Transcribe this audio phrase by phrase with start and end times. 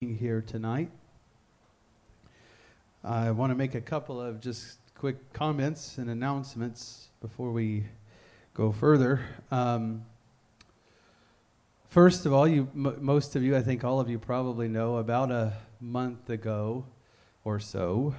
[0.00, 0.90] here tonight.
[3.04, 7.84] I want to make a couple of just quick comments and announcements before we
[8.54, 9.20] go further.
[9.50, 10.06] Um,
[11.90, 14.96] first of all, you m- most of you, I think all of you probably know,
[14.96, 15.52] about a
[15.82, 16.86] month ago
[17.44, 18.14] or so,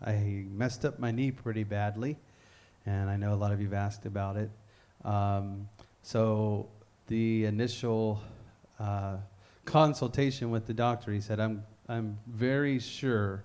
[0.00, 2.18] I messed up my knee pretty badly,
[2.86, 4.50] and I know a lot of you've asked about it.
[5.04, 5.68] Um,
[6.04, 6.68] so
[7.08, 8.22] the initial
[8.78, 9.16] uh,
[9.66, 13.44] consultation with the doctor, he said, I'm, I'm very sure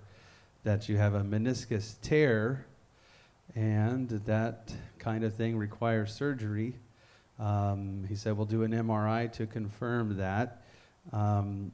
[0.63, 2.65] that you have a meniscus tear,
[3.55, 6.75] and that kind of thing requires surgery.
[7.39, 10.61] Um, he said, We'll do an MRI to confirm that.
[11.11, 11.71] Um,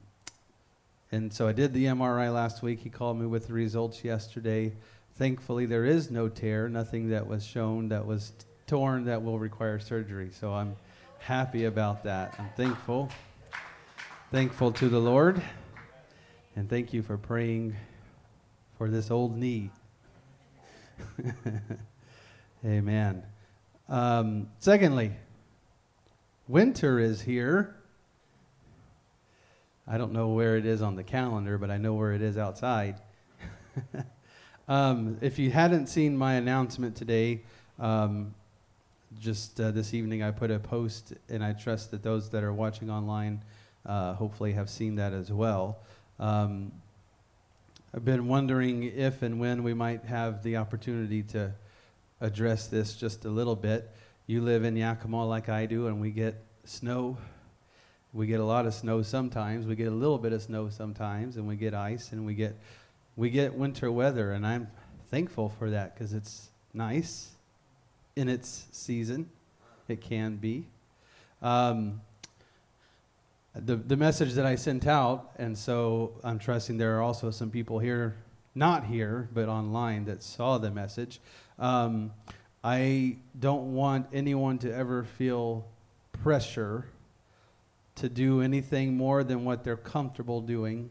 [1.12, 2.80] and so I did the MRI last week.
[2.80, 4.72] He called me with the results yesterday.
[5.16, 8.32] Thankfully, there is no tear, nothing that was shown that was
[8.66, 10.30] torn that will require surgery.
[10.32, 10.76] So I'm
[11.18, 12.34] happy about that.
[12.38, 13.10] I'm thankful.
[14.30, 15.40] Thankful to the Lord.
[16.54, 17.74] And thank you for praying
[18.76, 19.70] for this old knee.
[22.62, 23.22] Amen.
[23.88, 25.12] Um, secondly,
[26.46, 27.74] winter is here.
[29.86, 32.36] I don't know where it is on the calendar, but I know where it is
[32.36, 32.96] outside.
[34.68, 37.44] um, if you hadn't seen my announcement today,
[37.78, 38.34] um,
[39.18, 42.52] just uh, this evening I put a post, and I trust that those that are
[42.52, 43.42] watching online
[43.86, 45.78] uh, hopefully have seen that as well.
[46.18, 46.72] Um,
[47.94, 51.52] I've been wondering if and when we might have the opportunity to
[52.20, 53.90] address this just a little bit.
[54.26, 57.16] You live in Yakima like I do, and we get snow.
[58.12, 59.66] We get a lot of snow sometimes.
[59.66, 62.56] We get a little bit of snow sometimes, and we get ice, and we get
[63.16, 64.68] we get winter weather, and I'm
[65.10, 67.30] thankful for that because it's nice
[68.16, 69.30] in its season.
[69.88, 70.66] It can be.
[71.40, 72.00] Um,
[73.54, 77.50] the, the message that I sent out, and so I'm trusting there are also some
[77.50, 78.16] people here,
[78.54, 81.20] not here, but online, that saw the message.
[81.58, 82.12] Um,
[82.62, 85.66] I don't want anyone to ever feel
[86.12, 86.86] pressure
[87.96, 90.90] to do anything more than what they're comfortable doing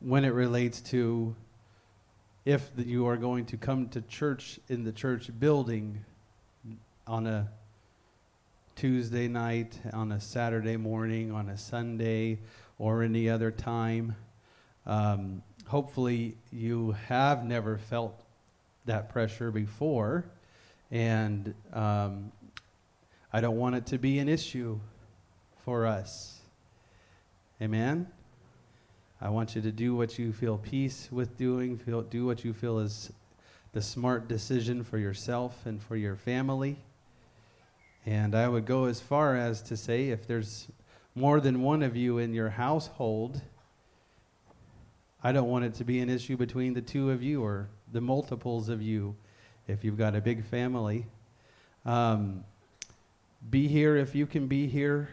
[0.00, 1.34] when it relates to
[2.44, 6.04] if you are going to come to church in the church building
[7.06, 7.48] on a
[8.76, 12.38] Tuesday night, on a Saturday morning, on a Sunday,
[12.78, 14.16] or any other time.
[14.86, 18.24] Um, hopefully, you have never felt
[18.86, 20.24] that pressure before,
[20.90, 22.32] and um,
[23.32, 24.80] I don't want it to be an issue
[25.64, 26.40] for us.
[27.60, 28.08] Amen?
[29.20, 32.52] I want you to do what you feel peace with doing, feel, do what you
[32.52, 33.12] feel is
[33.72, 36.76] the smart decision for yourself and for your family.
[38.04, 40.68] And I would go as far as to say if there's
[41.14, 43.40] more than one of you in your household,
[45.22, 48.00] I don't want it to be an issue between the two of you or the
[48.00, 49.14] multiples of you
[49.68, 51.06] if you've got a big family.
[51.84, 52.44] Um,
[53.50, 55.08] be here if you can be here.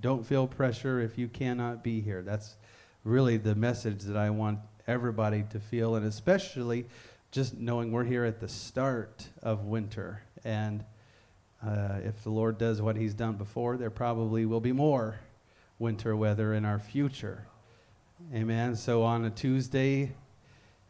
[0.00, 2.22] Don't feel pressure if you cannot be here.
[2.22, 2.56] That's
[3.04, 6.86] really the message that I want everybody to feel, and especially
[7.30, 10.22] just knowing we're here at the start of winter.
[10.44, 10.84] And
[11.66, 15.18] uh, if the Lord does what He's done before, there probably will be more
[15.78, 17.46] winter weather in our future.
[18.34, 18.76] Amen.
[18.76, 20.12] So on a Tuesday,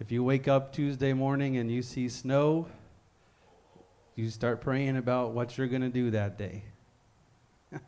[0.00, 2.66] if you wake up Tuesday morning and you see snow,
[4.16, 6.64] you start praying about what you're going to do that day.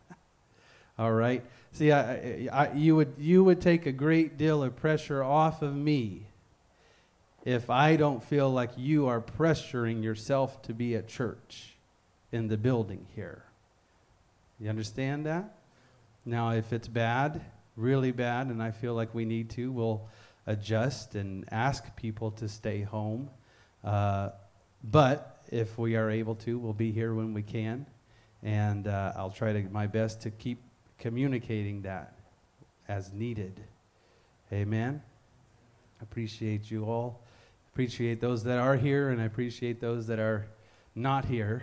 [0.98, 1.44] All right.
[1.72, 5.74] See, I, I, you would you would take a great deal of pressure off of
[5.74, 6.26] me
[7.44, 11.75] if I don't feel like you are pressuring yourself to be at church
[12.32, 13.44] in the building here.
[14.58, 15.58] You understand that?
[16.24, 17.44] Now, if it's bad,
[17.76, 20.08] really bad, and I feel like we need to, we'll
[20.46, 23.28] adjust and ask people to stay home.
[23.84, 24.30] Uh,
[24.84, 27.86] but if we are able to, we'll be here when we can.
[28.42, 30.60] And uh, I'll try to my best to keep
[30.98, 32.14] communicating that
[32.88, 33.60] as needed.
[34.52, 35.02] Amen.
[36.00, 37.22] Appreciate you all.
[37.72, 40.46] Appreciate those that are here, and I appreciate those that are
[40.94, 41.62] not here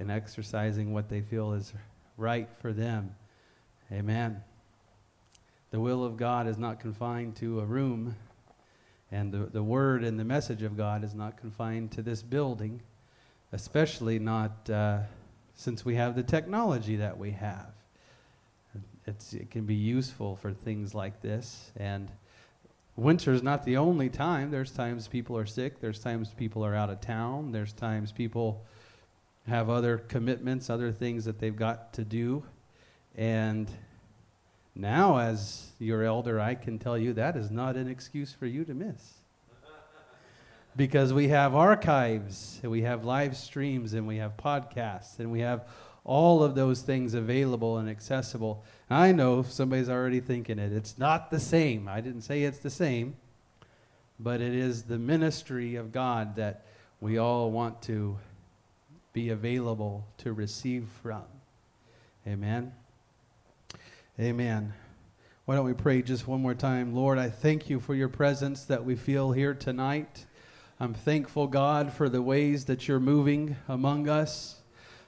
[0.00, 1.72] and exercising what they feel is
[2.16, 3.14] right for them.
[3.92, 4.42] Amen.
[5.70, 8.16] The will of God is not confined to a room,
[9.12, 12.80] and the, the word and the message of God is not confined to this building,
[13.52, 15.00] especially not uh,
[15.54, 17.72] since we have the technology that we have.
[19.06, 21.72] It's, it can be useful for things like this.
[21.76, 22.10] And
[22.96, 24.50] winter is not the only time.
[24.50, 25.80] There's times people are sick.
[25.80, 27.52] There's times people are out of town.
[27.52, 28.64] There's times people
[29.50, 32.44] have other commitments, other things that they've got to do.
[33.16, 33.68] And
[34.76, 38.64] Now, as your elder, I can tell you that is not an excuse for you
[38.64, 39.14] to miss.
[40.76, 45.40] because we have archives, and we have live streams, and we have podcasts, and we
[45.40, 45.66] have
[46.04, 48.64] all of those things available and accessible.
[48.88, 50.72] I know somebody's already thinking it.
[50.72, 51.88] It's not the same.
[51.88, 53.16] I didn't say it's the same,
[54.20, 56.64] but it is the ministry of God that
[57.00, 58.16] we all want to
[59.12, 61.24] be available to receive from.
[62.26, 62.72] Amen.
[64.18, 64.72] Amen.
[65.46, 66.94] Why don't we pray just one more time?
[66.94, 70.26] Lord, I thank you for your presence that we feel here tonight.
[70.78, 74.56] I'm thankful, God, for the ways that you're moving among us.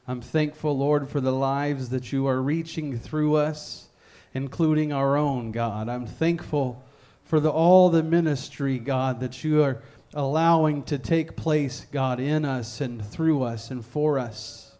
[0.08, 3.88] I'm thankful, Lord, for the lives that you are reaching through us,
[4.34, 5.88] including our own, God.
[5.88, 6.82] I'm thankful
[7.24, 9.80] for the, all the ministry, God, that you are
[10.14, 14.76] allowing to take place, God, in us and through us and for us.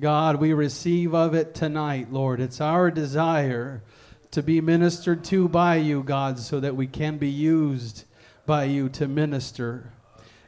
[0.00, 2.40] God, we receive of it tonight, Lord.
[2.40, 3.82] It's our desire
[4.30, 8.04] to be ministered to by you, God, so that we can be used
[8.46, 9.92] by you to minister.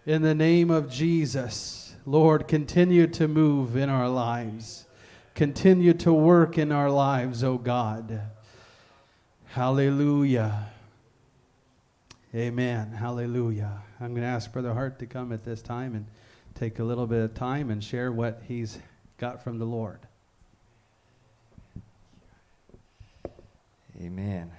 [0.06, 4.86] In the name of Jesus, Lord, continue to move in our lives.
[5.34, 8.20] Continue to work in our lives, O oh God.
[9.46, 10.70] Hallelujah.
[12.34, 12.92] Amen.
[12.92, 13.82] Hallelujah.
[14.00, 16.06] I'm going to ask Brother Hart to come at this time and
[16.54, 18.78] take a little bit of time and share what he's
[19.18, 19.98] got from the Lord.
[24.00, 24.50] Amen.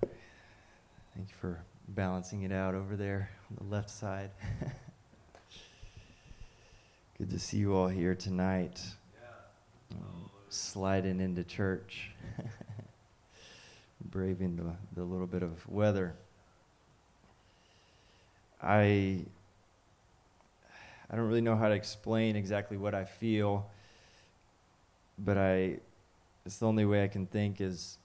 [0.00, 4.30] Thank you for balancing it out over there on the left side.
[7.18, 8.80] Good to see you all here tonight.
[9.14, 9.96] Yeah.
[9.96, 12.10] Um, sliding into church.
[14.10, 16.14] braving the, the little bit of weather.
[18.62, 19.24] I
[21.10, 23.70] I don't really know how to explain exactly what I feel,
[25.18, 25.78] but I
[26.44, 27.98] it's the only way I can think is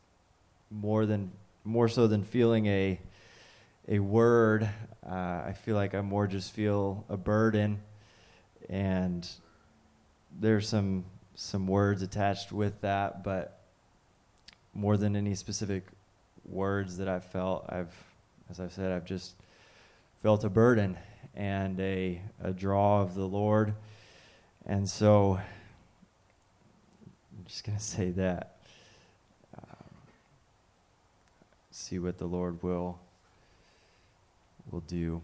[0.70, 1.32] more than
[1.64, 3.00] more so than feeling a
[3.88, 4.70] a word.
[5.06, 7.82] Uh, I feel like I more just feel a burden,
[8.70, 9.28] and
[10.40, 11.06] there's some
[11.36, 13.63] some words attached with that, but
[14.74, 15.84] more than any specific
[16.46, 17.94] words that I've felt, I've,
[18.50, 19.36] as I've said, I've just
[20.22, 20.98] felt a burden
[21.36, 23.74] and a, a draw of the Lord.
[24.66, 25.40] And so
[27.38, 28.58] I'm just going to say that.
[29.58, 29.90] Um,
[31.72, 33.00] see what the Lord will
[34.72, 35.22] will do.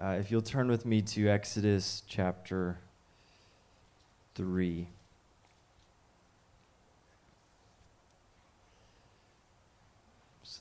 [0.00, 2.78] Uh, if you'll turn with me to Exodus chapter
[4.34, 4.88] 3.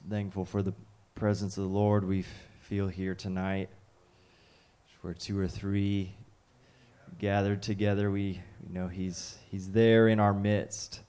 [0.09, 0.74] Thankful for the
[1.15, 2.24] presence of the Lord we
[2.62, 3.69] feel here tonight.
[5.01, 6.15] Where two or three
[7.19, 11.01] gathered together, we, we know He's He's there in our midst.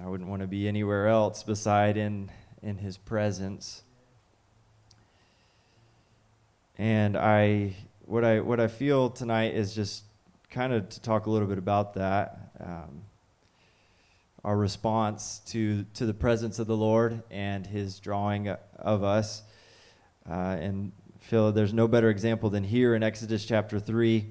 [0.00, 2.30] I wouldn't want to be anywhere else beside in
[2.62, 3.82] in His presence.
[6.78, 7.74] And I
[8.06, 10.04] what I what I feel tonight is just
[10.50, 12.52] kind of to talk a little bit about that.
[12.60, 13.02] Um,
[14.44, 18.48] our response to, to the presence of the Lord and his drawing
[18.78, 19.42] of us.
[20.28, 24.26] Uh, and Phil, there's no better example than here in Exodus chapter 3.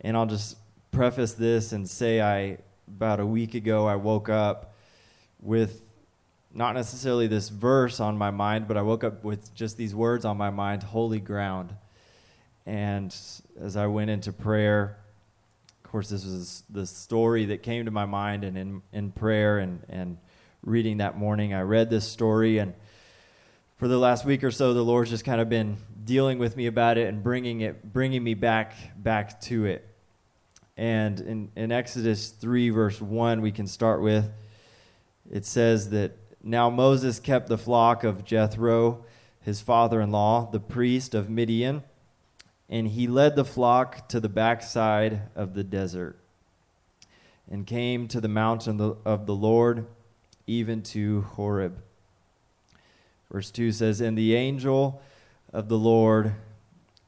[0.00, 0.56] And I'll just
[0.90, 2.58] preface this and say I
[2.88, 4.74] about a week ago I woke up
[5.40, 5.82] with
[6.52, 10.24] not necessarily this verse on my mind, but I woke up with just these words
[10.24, 11.74] on my mind, holy ground.
[12.66, 13.14] And
[13.60, 14.98] as I went into prayer,
[15.92, 19.84] course, this was the story that came to my mind, and in, in prayer and,
[19.90, 20.16] and
[20.64, 22.58] reading that morning, I read this story.
[22.58, 22.72] And
[23.76, 26.66] for the last week or so, the Lord's just kind of been dealing with me
[26.66, 29.86] about it and bringing it, bringing me back, back to it.
[30.78, 34.30] And in, in Exodus 3, verse 1, we can start with
[35.30, 39.04] it says that now Moses kept the flock of Jethro,
[39.40, 41.82] his father in law, the priest of Midian
[42.72, 46.16] and he led the flock to the backside of the desert
[47.50, 49.84] and came to the mountain of the Lord,
[50.46, 51.76] even to Horeb.
[53.30, 55.02] Verse 2 says, And the angel
[55.52, 56.32] of the Lord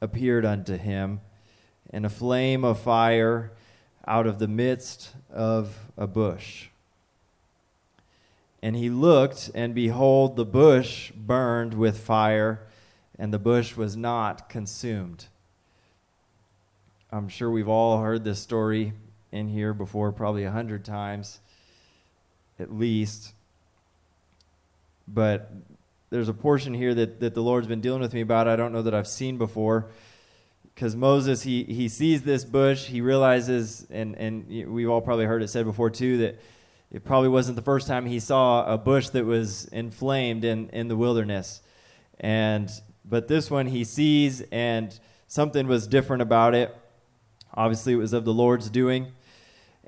[0.01, 1.19] appeared unto him
[1.89, 3.51] and a flame of fire
[4.07, 6.67] out of the midst of a bush.
[8.61, 12.67] And he looked, and behold, the bush burned with fire,
[13.17, 15.25] and the bush was not consumed.
[17.15, 18.91] I'm sure we've all heard this story
[19.31, 21.39] in here before, probably a hundred times
[22.59, 23.31] at least.
[25.07, 25.49] But
[26.09, 28.73] there's a portion here that, that the Lord's been dealing with me about, I don't
[28.73, 29.87] know that I've seen before.
[30.75, 35.41] because Moses he he sees this bush, he realizes, and and we've all probably heard
[35.41, 36.39] it said before too that
[36.91, 40.89] it probably wasn't the first time he saw a bush that was inflamed in in
[40.89, 41.61] the wilderness,
[42.19, 42.69] and
[43.05, 46.75] but this one he sees and something was different about it.
[47.55, 49.13] Obviously, it was of the Lord's doing.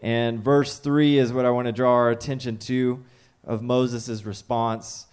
[0.01, 3.03] And verse 3 is what I want to draw our attention to
[3.45, 5.07] of Moses' response.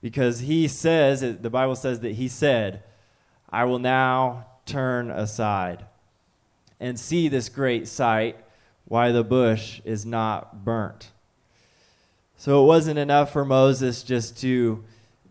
[0.00, 2.82] Because he says, the Bible says that he said,
[3.50, 5.84] I will now turn aside
[6.80, 8.36] and see this great sight,
[8.86, 11.10] why the bush is not burnt.
[12.36, 14.84] So it wasn't enough for Moses just to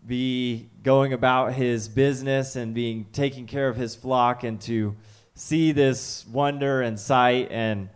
[0.06, 4.96] be going about his business and being taking care of his flock and to
[5.34, 7.88] see this wonder and sight and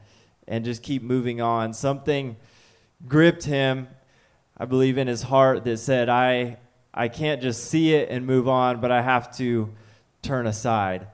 [0.49, 1.73] and just keep moving on.
[1.75, 2.37] Something
[3.07, 3.87] gripped him,
[4.57, 6.57] I believe, in his heart that said, I,
[6.92, 9.73] I can't just see it and move on, but I have to
[10.23, 11.07] turn aside.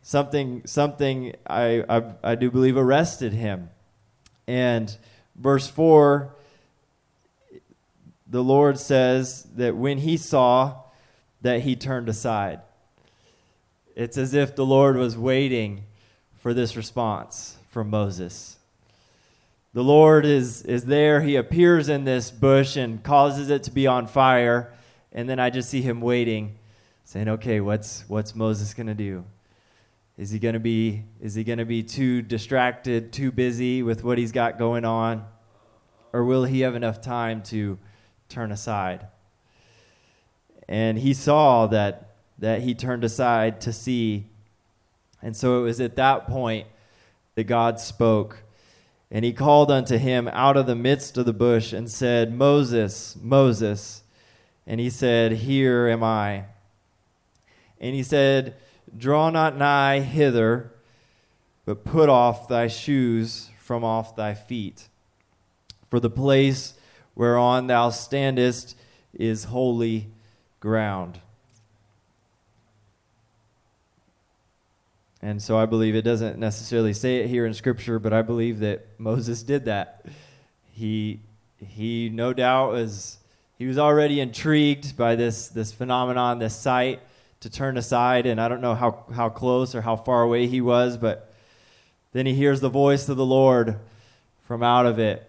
[0.00, 3.68] Something, something I, I, I do believe arrested him.
[4.46, 4.96] And
[5.36, 6.34] verse 4,
[8.28, 10.82] the Lord says that when he saw
[11.42, 12.60] that he turned aside.
[13.98, 15.84] It's as if the Lord was waiting
[16.38, 18.58] for this response from Moses
[19.74, 21.20] the Lord is, is there.
[21.20, 24.72] He appears in this bush and causes it to be on fire.
[25.12, 26.58] And then I just see him waiting,
[27.04, 29.24] saying, okay, what's, what's Moses going to do?
[30.16, 34.02] Is he going to be is he going to be too distracted, too busy with
[34.02, 35.24] what he's got going on?
[36.12, 37.78] Or will he have enough time to
[38.28, 39.06] turn aside?
[40.68, 42.07] And he saw that
[42.38, 44.26] that he turned aside to see.
[45.22, 46.66] And so it was at that point
[47.34, 48.42] that God spoke
[49.10, 53.16] and he called unto him out of the midst of the bush and said, Moses,
[53.20, 54.02] Moses.
[54.66, 56.44] And he said, Here am I.
[57.80, 58.54] And he said,
[58.96, 60.72] Draw not nigh hither,
[61.64, 64.88] but put off thy shoes from off thy feet.
[65.90, 66.74] For the place
[67.14, 68.76] whereon thou standest
[69.14, 70.08] is holy
[70.60, 71.20] ground.
[75.20, 78.60] And so I believe it doesn't necessarily say it here in Scripture, but I believe
[78.60, 80.06] that Moses did that.
[80.72, 81.20] He,
[81.58, 83.18] he no doubt was,
[83.58, 87.00] he was already intrigued by this, this phenomenon, this sight,
[87.40, 88.26] to turn aside.
[88.26, 91.34] And I don't know how, how close or how far away he was, but
[92.12, 93.78] then he hears the voice of the Lord
[94.46, 95.28] from out of it.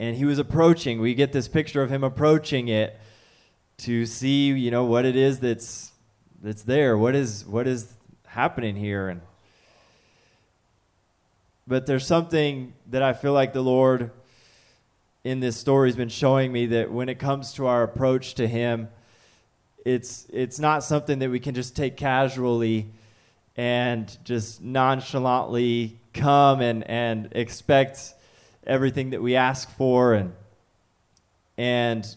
[0.00, 1.00] And he was approaching.
[1.00, 2.98] We get this picture of him approaching it
[3.78, 5.92] to see, you know, what it is that's
[6.42, 6.98] that's there.
[6.98, 7.94] What is what is
[8.34, 9.08] happening here.
[9.08, 9.20] And
[11.66, 14.10] but there's something that I feel like the Lord
[15.22, 18.46] in this story has been showing me that when it comes to our approach to
[18.46, 18.88] him
[19.84, 22.88] it's it's not something that we can just take casually
[23.56, 28.14] and just nonchalantly come and and expect
[28.66, 30.14] everything that we ask for.
[30.14, 30.32] And
[31.58, 32.16] and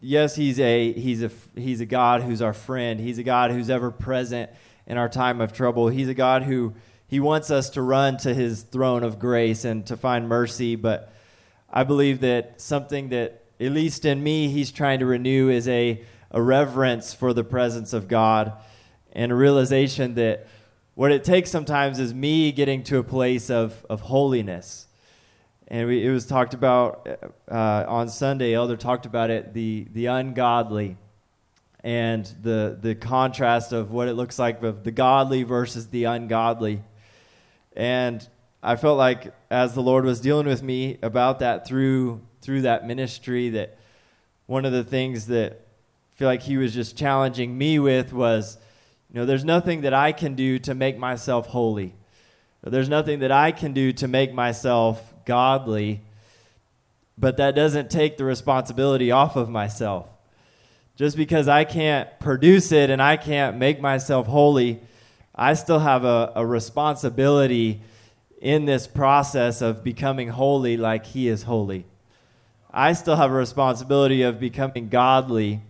[0.00, 2.98] yes he's a he's a he's a God who's our friend.
[2.98, 4.50] He's a God who's ever present
[4.86, 5.88] in our time of trouble.
[5.88, 6.74] He's a God who
[7.06, 11.12] he wants us to run to his throne of grace and to find mercy, but
[11.70, 16.04] I believe that something that at least in me he's trying to renew is a
[16.34, 18.52] a reverence for the presence of God
[19.12, 20.48] and a realization that
[20.94, 24.88] what it takes sometimes is me getting to a place of, of holiness.
[25.68, 27.06] And we, it was talked about
[27.48, 30.96] uh, on Sunday, Elder talked about it, the, the ungodly
[31.84, 36.82] and the the contrast of what it looks like of the godly versus the ungodly.
[37.76, 38.26] And
[38.62, 42.86] I felt like as the Lord was dealing with me about that through through that
[42.86, 43.76] ministry that
[44.46, 48.56] one of the things that I feel like he was just challenging me with was
[49.12, 51.94] you know there's nothing that I can do to make myself holy.
[52.62, 56.00] There's nothing that I can do to make myself godly,
[57.18, 60.08] but that doesn't take the responsibility off of myself.
[60.96, 64.80] Just because I can't produce it and I can't make myself holy,
[65.34, 67.80] I still have a, a responsibility
[68.40, 71.84] in this process of becoming holy like He is holy.
[72.72, 75.60] I still have a responsibility of becoming godly.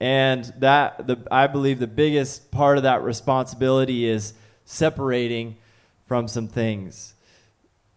[0.00, 4.32] And that the, I believe the biggest part of that responsibility is
[4.64, 5.56] separating
[6.06, 7.14] from some things.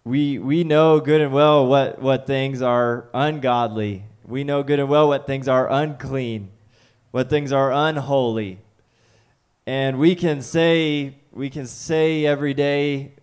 [0.03, 4.89] We, we know good and well what, what things are ungodly we know good and
[4.89, 6.50] well what things are unclean,
[7.12, 8.60] what things are unholy.
[9.65, 13.13] And we can say we can say every day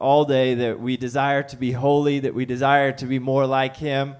[0.00, 3.76] all day that we desire to be holy, that we desire to be more like
[3.76, 4.16] him.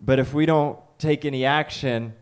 [0.00, 2.14] But if we don't take any action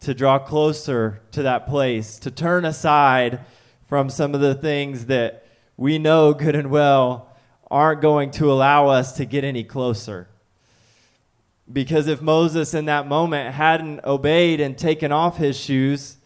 [0.00, 3.40] to draw closer to that place, to turn aside
[3.86, 5.46] from some of the things that
[5.76, 7.34] we know good and well
[7.70, 10.28] aren't going to allow us to get any closer.
[11.72, 16.18] Because if Moses in that moment hadn't obeyed and taken off his shoes,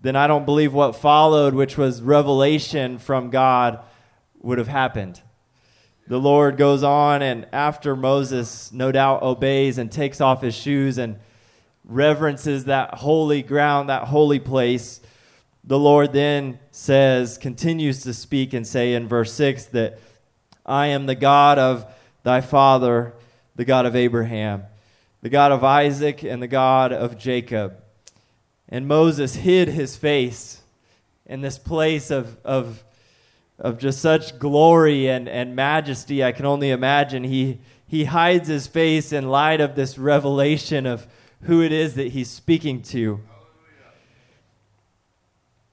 [0.00, 3.80] then I don't believe what followed, which was revelation from God,
[4.40, 5.20] would have happened.
[6.06, 10.98] The Lord goes on, and after Moses, no doubt, obeys and takes off his shoes
[10.98, 11.18] and
[11.84, 15.00] reverences that holy ground, that holy place,
[15.64, 19.98] the Lord then says, continues to speak and say in verse 6 that
[20.64, 21.92] I am the God of
[22.22, 23.14] thy father,
[23.56, 24.64] the God of Abraham,
[25.22, 27.82] the God of Isaac, and the God of Jacob.
[28.68, 30.60] And Moses hid his face
[31.24, 32.84] in this place of, of,
[33.58, 36.22] of just such glory and, and majesty.
[36.22, 37.24] I can only imagine.
[37.24, 41.06] He, he hides his face in light of this revelation of
[41.42, 43.20] who it is that he's speaking to.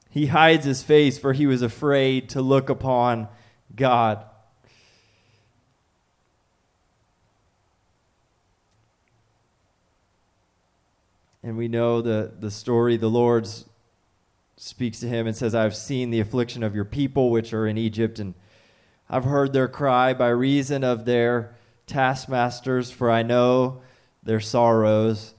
[0.10, 3.28] He hides his face, for he was afraid to look upon
[3.75, 4.24] God.
[11.44, 12.96] And we know the, the story.
[12.96, 13.48] The Lord
[14.56, 17.78] speaks to him and says, I've seen the affliction of your people which are in
[17.78, 18.34] Egypt, and
[19.10, 23.82] I've heard their cry by reason of their taskmasters, for I know
[24.24, 25.34] their sorrows,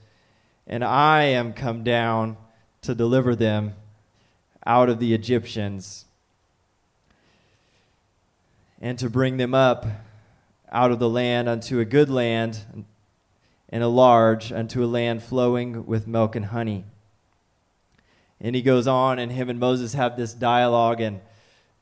[0.67, 2.37] and I am come down
[2.83, 3.73] to deliver them
[4.65, 6.05] out of the Egyptians
[8.79, 9.85] and to bring them up
[10.71, 12.85] out of the land unto a good land
[13.75, 16.85] and a large unto a land flowing with milk and honey.
[18.39, 21.19] And he goes on, and him and Moses have this dialogue, and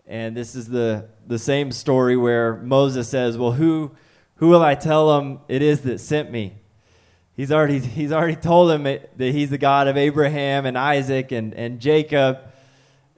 [0.08, 3.92] and this is the the same story where Moses says, "Well, who
[4.38, 6.56] who will I tell him it is that sent me?"
[7.38, 11.32] He's already he's already told him it, that he's the God of Abraham and Isaac
[11.32, 12.40] and and Jacob,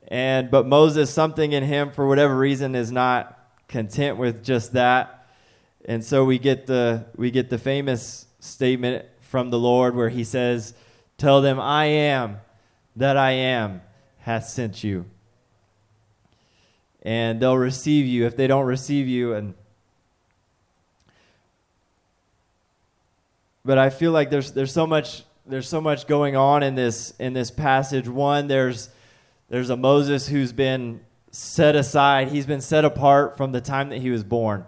[0.09, 3.39] and but Moses, something in him for whatever reason, is not
[3.69, 5.29] content with just that,
[5.85, 10.23] and so we get the we get the famous statement from the Lord where he
[10.23, 10.73] says,
[11.17, 12.37] Tell them, I am
[12.95, 13.81] that I am
[14.19, 15.05] hath sent you.
[17.01, 18.25] And they'll receive you.
[18.25, 19.53] If they don't receive you, and
[23.63, 27.13] but I feel like there's there's so much there's so much going on in this
[27.19, 28.07] in this passage.
[28.07, 28.89] One, there's
[29.49, 32.29] there's a Moses who's been set aside.
[32.29, 34.65] He's been set apart from the time that he was born.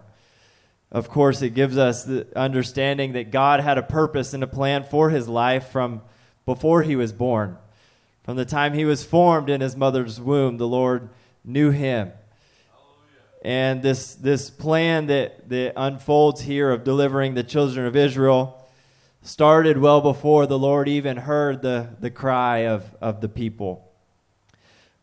[0.91, 4.84] Of course, it gives us the understanding that God had a purpose and a plan
[4.84, 6.02] for his life from
[6.45, 7.58] before he was born.
[8.23, 11.10] From the time he was formed in his mother's womb, the Lord
[11.43, 12.12] knew him.
[13.43, 18.67] And this, this plan that, that unfolds here of delivering the children of Israel
[19.21, 23.87] started well before the Lord even heard the, the cry of, of the people.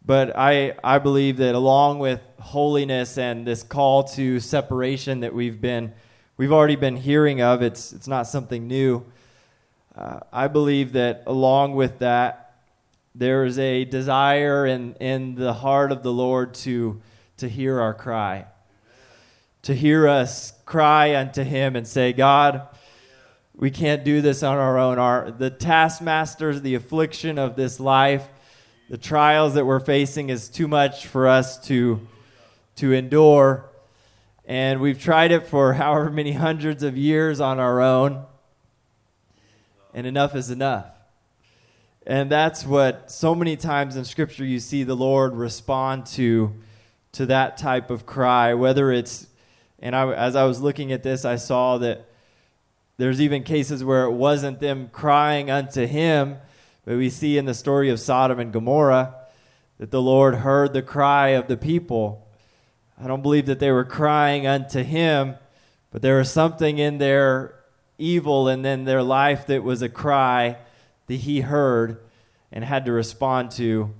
[0.07, 5.61] But I, I believe that along with holiness and this call to separation that we've
[5.61, 5.95] been
[6.37, 9.05] we've already been hearing of, it's it's not something new.
[9.97, 12.57] Uh, I believe that along with that,
[13.15, 17.01] there is a desire in, in the heart of the Lord to
[17.39, 18.45] to hear our cry,
[19.63, 22.69] to hear us cry unto Him and say, God,
[23.57, 24.99] we can't do this on our own.
[24.99, 28.29] Our the taskmasters, the affliction of this life
[28.89, 32.07] the trials that we're facing is too much for us to
[32.77, 33.65] to endure.
[34.47, 38.25] And we've tried it for however many hundreds of years on our own.
[39.95, 40.87] And enough is enough.
[42.07, 46.53] And that's what so many times in scripture you see the lord respond to
[47.13, 49.27] to that type of cry whether it's
[49.79, 52.07] and I, as i was looking at this i saw that
[52.99, 56.37] there's even cases where it wasn't them crying unto him
[56.85, 59.15] but we see in the story of Sodom and Gomorrah
[59.79, 62.27] that the Lord heard the cry of the people.
[63.01, 65.37] I don't believe that they were crying unto him,
[65.91, 67.55] but there was something in their
[67.99, 70.59] evil and in their life that was a cry
[71.07, 72.01] that he heard
[72.53, 73.93] and had to respond to,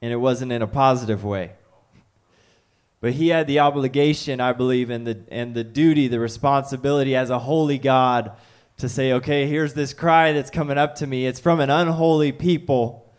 [0.00, 1.52] and it wasn't in a positive way.
[3.00, 7.30] But he had the obligation, I believe, and the and the duty, the responsibility as
[7.30, 8.32] a holy God
[8.82, 11.26] to say, okay, here's this cry that's coming up to me.
[11.26, 13.10] It's from an unholy people,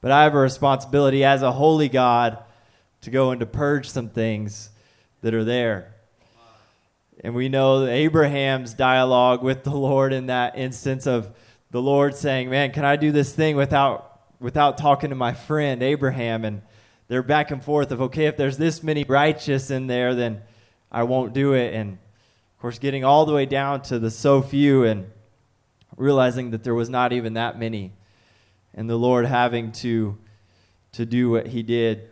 [0.00, 2.38] but I have a responsibility as a holy God
[3.02, 4.70] to go and to purge some things
[5.20, 5.94] that are there.
[7.22, 11.30] And we know Abraham's dialogue with the Lord in that instance of
[11.70, 15.82] the Lord saying, "Man, can I do this thing without without talking to my friend
[15.82, 16.62] Abraham?" And
[17.08, 20.42] they're back and forth of, "Okay, if there's this many righteous in there, then
[20.90, 21.98] I won't do it." And
[22.62, 25.10] course, getting all the way down to the so few and
[25.96, 27.90] realizing that there was not even that many,
[28.72, 30.16] and the Lord having to
[30.92, 32.08] to do what He did.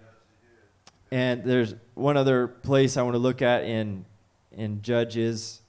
[1.12, 4.04] And there's one other place I want to look at in
[4.50, 5.60] in Judges.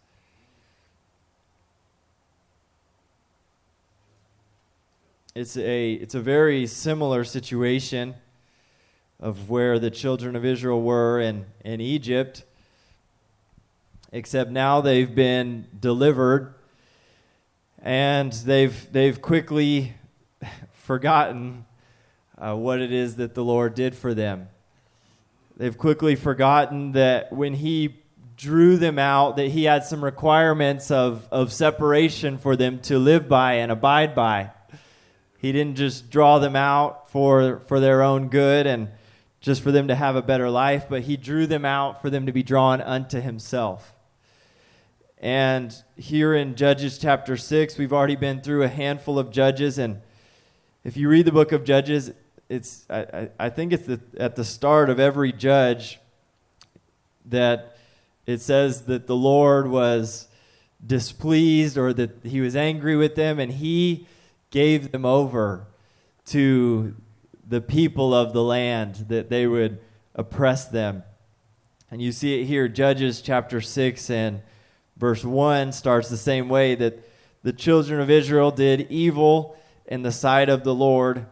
[5.35, 8.15] It's a it's a very similar situation
[9.19, 12.43] of where the children of Israel were in, in Egypt,
[14.11, 16.53] except now they've been delivered
[17.81, 19.93] and they've they've quickly
[20.73, 21.65] forgotten
[22.37, 24.49] uh, what it is that the Lord did for them.
[25.57, 27.97] They've quickly forgotten that when He
[28.35, 33.29] drew them out, that He had some requirements of, of separation for them to live
[33.29, 34.51] by and abide by.
[35.37, 38.89] He didn't just draw them out for, for their own good and
[39.39, 42.25] just for them to have a better life, but He drew them out for them
[42.25, 43.95] to be drawn unto Himself.
[45.21, 49.77] And here in Judges chapter 6, we've already been through a handful of judges.
[49.77, 50.01] And
[50.83, 52.11] if you read the book of Judges,
[52.49, 55.99] it's I, I think it's the, at the start of every judge
[57.27, 57.77] that
[58.25, 60.27] it says that the Lord was
[60.85, 64.07] displeased or that he was angry with them and he
[64.49, 65.67] gave them over
[66.25, 66.95] to
[67.47, 69.79] the people of the land that they would
[70.15, 71.03] oppress them.
[71.91, 74.41] And you see it here, Judges chapter 6 and
[75.01, 76.99] verse 1 starts the same way that
[77.41, 81.25] the children of Israel did evil in the sight of the Lord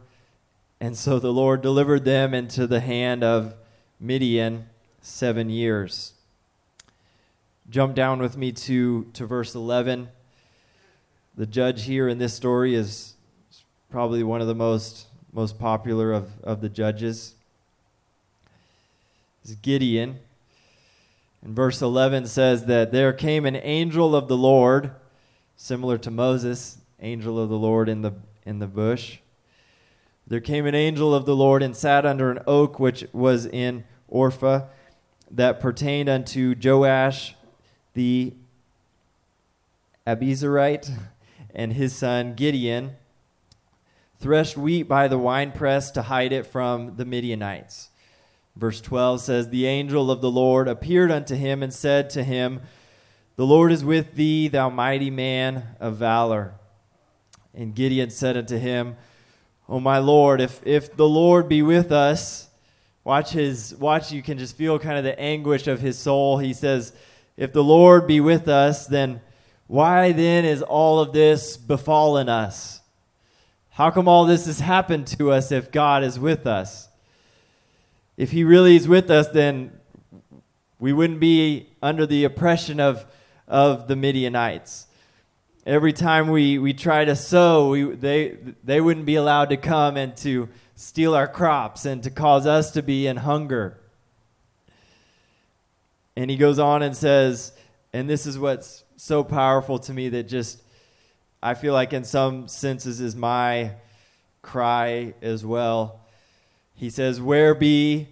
[0.82, 3.53] and so the Lord delivered them into the hand of
[3.99, 4.65] Midian
[5.01, 6.13] seven years.
[7.69, 10.10] Jump down with me to, to verse 11.
[11.36, 13.13] The judge here in this story is
[13.91, 17.36] probably one of the most, most popular of, of the judges.
[19.43, 20.17] It's Gideon.
[21.43, 24.91] And verse 11 says that there came an angel of the Lord,
[25.56, 28.13] similar to Moses, angel of the Lord in the,
[28.45, 29.19] in the bush
[30.30, 33.84] there came an angel of the Lord and sat under an oak which was in
[34.12, 34.67] Orpha
[35.32, 37.36] that pertained unto Joash
[37.95, 38.34] the
[40.06, 40.91] Abiezrite
[41.54, 42.95] and his son Gideon
[44.19, 47.89] threshed wheat by the winepress to hide it from the Midianites.
[48.60, 52.62] Verse 12 says, The angel of the Lord appeared unto him and said to him,
[53.38, 56.54] The Lord is with thee, thou mighty man of valor.
[57.54, 58.98] And Gideon said unto him,
[59.69, 62.50] O my Lord, if if the Lord be with us,
[63.06, 66.38] watch his watch you can just feel kind of the anguish of his soul.
[66.38, 66.91] He says,
[67.38, 69.22] if the Lord be with us, then
[69.67, 72.82] why then is all of this befallen us?
[73.69, 76.88] How come all this has happened to us if God is with us?
[78.19, 79.71] If he really is with us, then
[80.77, 83.08] we wouldn't be under the oppression of,
[83.47, 84.86] of the Midianites
[85.69, 89.97] every time we, we try to sow, we, they, they wouldn't be allowed to come
[89.97, 93.79] and to steal our crops and to cause us to be in hunger.
[96.15, 97.53] And he goes on and says,
[97.93, 100.62] and this is what's so powerful to me that just,
[101.41, 103.73] I feel like in some senses is my
[104.41, 106.01] cry as well.
[106.79, 108.07] He says, Where be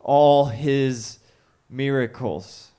[0.00, 1.18] all his
[1.68, 2.70] miracles,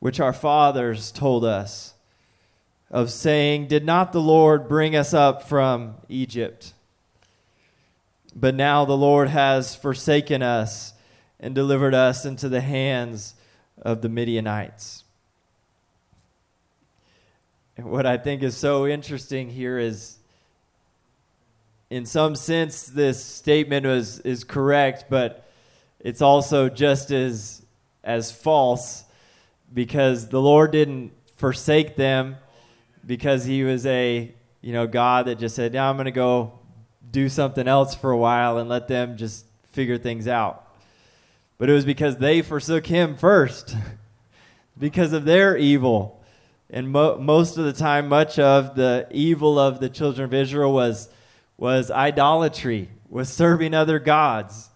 [0.00, 1.92] which our fathers told us?
[2.90, 6.72] of saying, Did not the Lord bring us up from Egypt?
[8.34, 10.92] But now the Lord has forsaken us
[11.40, 13.34] and delivered us into the hands
[13.80, 15.04] of the Midianites.
[17.76, 20.16] And what I think is so interesting here is,
[21.90, 25.48] in some sense, this statement is, is correct, but
[26.00, 27.62] it's also just as,
[28.02, 29.04] as false
[29.72, 32.36] because the Lord didn't forsake them
[33.04, 36.58] because he was a you know God that just said, "Now I'm going to go
[37.10, 40.64] do something else for a while and let them just figure things out."
[41.58, 43.76] But it was because they forsook him first,
[44.78, 46.22] because of their evil.
[46.68, 50.72] And mo- most of the time, much of the evil of the children of Israel
[50.72, 51.08] was
[51.56, 54.70] was idolatry, was serving other gods.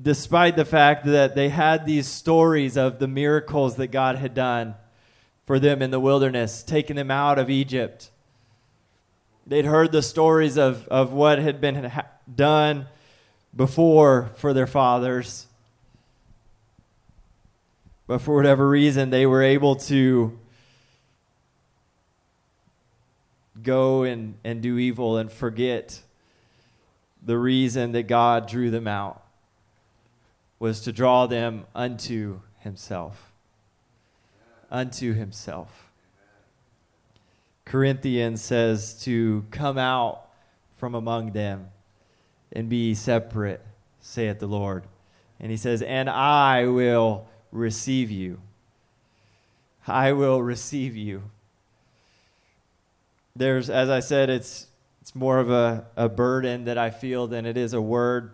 [0.00, 4.74] Despite the fact that they had these stories of the miracles that God had done,
[5.46, 8.10] for them in the wilderness, taking them out of Egypt.
[9.46, 12.86] They'd heard the stories of, of what had been ha- done
[13.54, 15.46] before for their fathers.
[18.06, 20.38] But for whatever reason, they were able to
[23.62, 26.00] go and, and do evil and forget
[27.24, 29.22] the reason that God drew them out
[30.58, 33.32] was to draw them unto Himself
[34.72, 35.90] unto himself.
[37.64, 40.26] Corinthians says to come out
[40.78, 41.68] from among them
[42.50, 43.60] and be separate,
[44.00, 44.84] saith the Lord,
[45.38, 48.40] And he says, And I will receive you.
[49.86, 51.22] I will receive you.
[53.34, 54.66] There's, as I said, it's,
[55.00, 58.32] it's more of a, a burden that I feel than it is a word.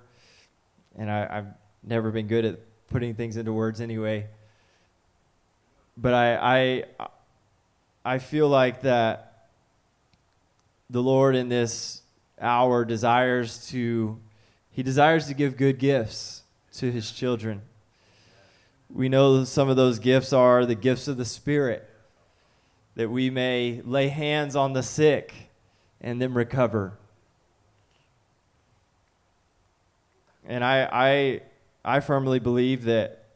[0.96, 1.46] And I, I've
[1.82, 2.58] never been good at
[2.88, 4.26] putting things into words anyway.
[5.96, 7.08] But I, I,
[8.04, 9.48] I feel like that
[10.90, 12.02] the Lord in this
[12.40, 14.18] hour desires to,
[14.70, 16.42] he desires to give good gifts
[16.74, 17.62] to his children.
[18.90, 21.88] We know some of those gifts are the gifts of the Spirit,
[22.98, 25.32] that we may lay hands on the sick
[26.00, 26.98] and then recover.
[30.44, 31.40] And I, I,
[31.84, 33.26] I firmly believe that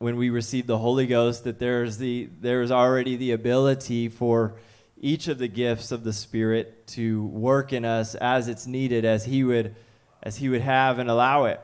[0.00, 4.56] when we receive the Holy Ghost, that there's the there's already the ability for
[5.00, 9.24] each of the gifts of the Spirit to work in us as it's needed, as
[9.24, 9.74] He would,
[10.22, 11.60] as He would have and allow it.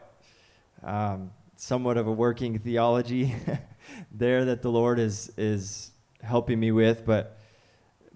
[0.83, 3.35] Um, somewhat of a working theology
[4.11, 5.91] there that the Lord is is
[6.23, 7.39] helping me with, but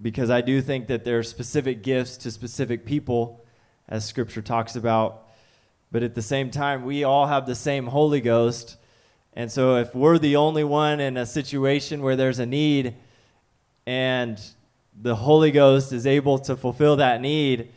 [0.01, 3.45] because I do think that there are specific gifts to specific people,
[3.89, 5.29] as Scripture talks about.
[5.93, 8.77] But at the same time, we all have the same Holy Ghost.
[9.35, 12.95] And so if we're the only one in a situation where there's a need
[13.87, 14.41] and
[15.01, 17.71] the Holy Ghost is able to fulfill that need,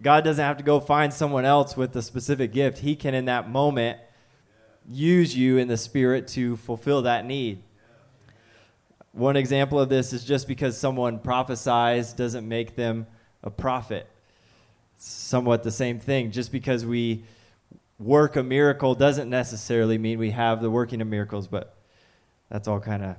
[0.00, 2.78] God doesn't have to go find someone else with a specific gift.
[2.78, 3.98] He can, in that moment,
[4.88, 7.62] use you in the Spirit to fulfill that need.
[9.12, 13.06] One example of this is just because someone prophesies doesn't make them
[13.42, 14.06] a prophet.
[14.96, 16.30] Somewhat the same thing.
[16.30, 17.24] Just because we
[17.98, 21.76] work a miracle doesn't necessarily mean we have the working of miracles, but
[22.48, 23.16] that's all kind of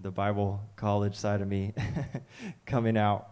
[0.00, 1.74] the Bible college side of me
[2.66, 3.28] coming out.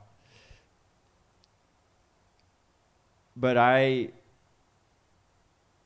[3.36, 4.10] But I,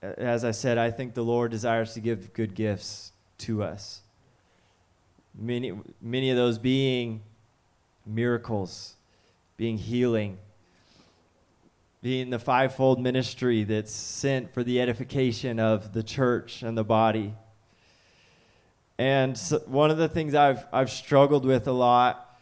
[0.03, 4.03] as I said, I think the Lord desires to give good gifts to us.
[5.41, 7.23] Many, many of those being
[8.05, 8.97] miracles,
[9.57, 10.39] being healing,
[12.03, 17.35] being the fivefold ministry that's sent for the edification of the church and the body.
[18.99, 22.37] And so one of the things I've, I've struggled with a lot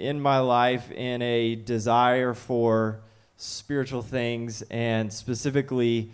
[0.00, 3.00] in my life in a desire for
[3.36, 6.12] spiritual things and specifically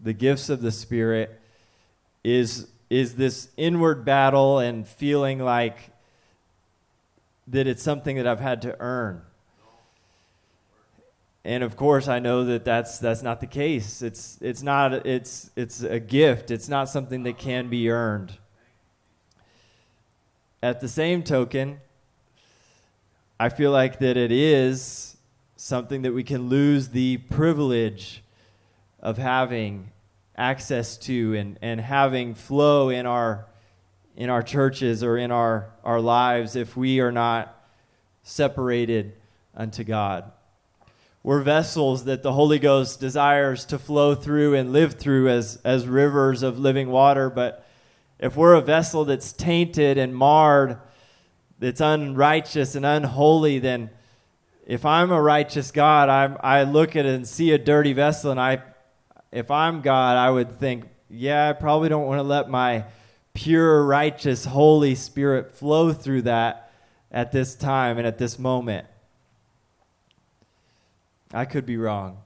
[0.00, 1.40] the gifts of the Spirit
[2.22, 5.76] is, is this inward battle and feeling like
[7.46, 9.22] that it's something that I've had to earn.
[11.44, 14.02] And of course, I know that that's, that's not the case.
[14.02, 18.36] It's, it's, not, it's, it's a gift, it's not something that can be earned.
[20.62, 21.80] At the same token,
[23.40, 25.16] I feel like that it is
[25.56, 28.22] something that we can lose the privilege
[29.00, 29.90] of having
[30.38, 33.46] access to and, and having flow in our
[34.18, 37.54] in our churches or in our, our lives if we are not
[38.24, 39.12] separated
[39.54, 40.32] unto God.
[41.22, 45.86] We're vessels that the Holy Ghost desires to flow through and live through as, as
[45.86, 47.64] rivers of living water, but
[48.18, 50.78] if we're a vessel that's tainted and marred,
[51.60, 53.88] that's unrighteous and unholy, then
[54.66, 58.32] if I'm a righteous God, I'm, I look at it and see a dirty vessel,
[58.32, 58.62] and I,
[59.32, 62.84] if I'm God, I would think, yeah, I probably don't want to let my
[63.34, 66.72] pure, righteous, Holy Spirit flow through that
[67.10, 68.86] at this time and at this moment.
[71.32, 72.18] I could be wrong.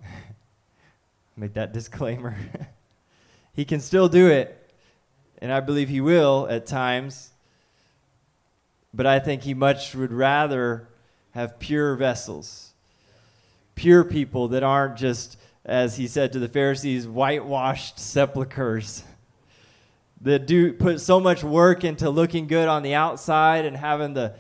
[1.37, 2.37] Make that disclaimer.
[3.53, 4.71] he can still do it,
[5.41, 7.31] and I believe he will at times.
[8.95, 10.87] But I think he much would rather
[11.33, 12.73] have pure vessels,
[13.75, 19.05] pure people that aren't just, as he said to the Pharisees, whitewashed sepulchres
[20.21, 24.35] that do put so much work into looking good on the outside and having the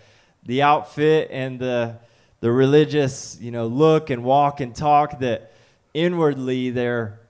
[0.44, 1.96] the outfit and the
[2.40, 5.52] the religious, you know, look and walk and talk that
[5.94, 7.20] inwardly they're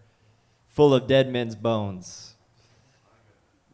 [0.68, 2.33] full of dead men's bones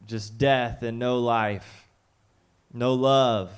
[0.09, 1.87] just death and no life,
[2.72, 3.52] no love.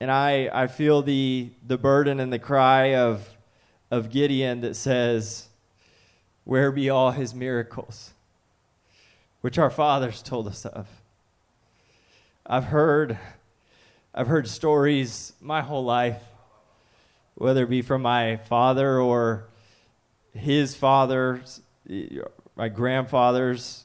[0.00, 3.28] And I, I feel the, the burden and the cry of,
[3.90, 5.48] of Gideon that says,
[6.44, 8.12] Where be all his miracles?
[9.40, 10.88] Which our fathers told us of.
[12.46, 13.18] I've heard,
[14.14, 16.22] I've heard stories my whole life,
[17.34, 19.46] whether it be from my father or
[20.32, 21.42] his father,
[22.56, 23.84] my grandfathers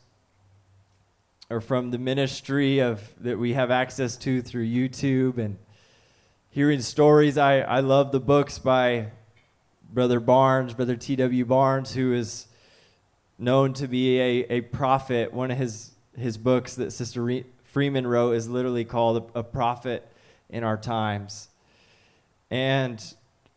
[1.49, 5.57] or from the ministry of that we have access to through YouTube and
[6.49, 7.37] hearing stories.
[7.37, 9.07] I, I love the books by
[9.91, 11.43] Brother Barnes, Brother T.W.
[11.43, 12.47] Barnes, who is
[13.38, 15.34] known to be a, a prophet.
[15.34, 20.08] One of his, his books that Sister Re- Freeman wrote is literally called a, prophet
[20.49, 21.49] in our times.
[22.49, 23.04] And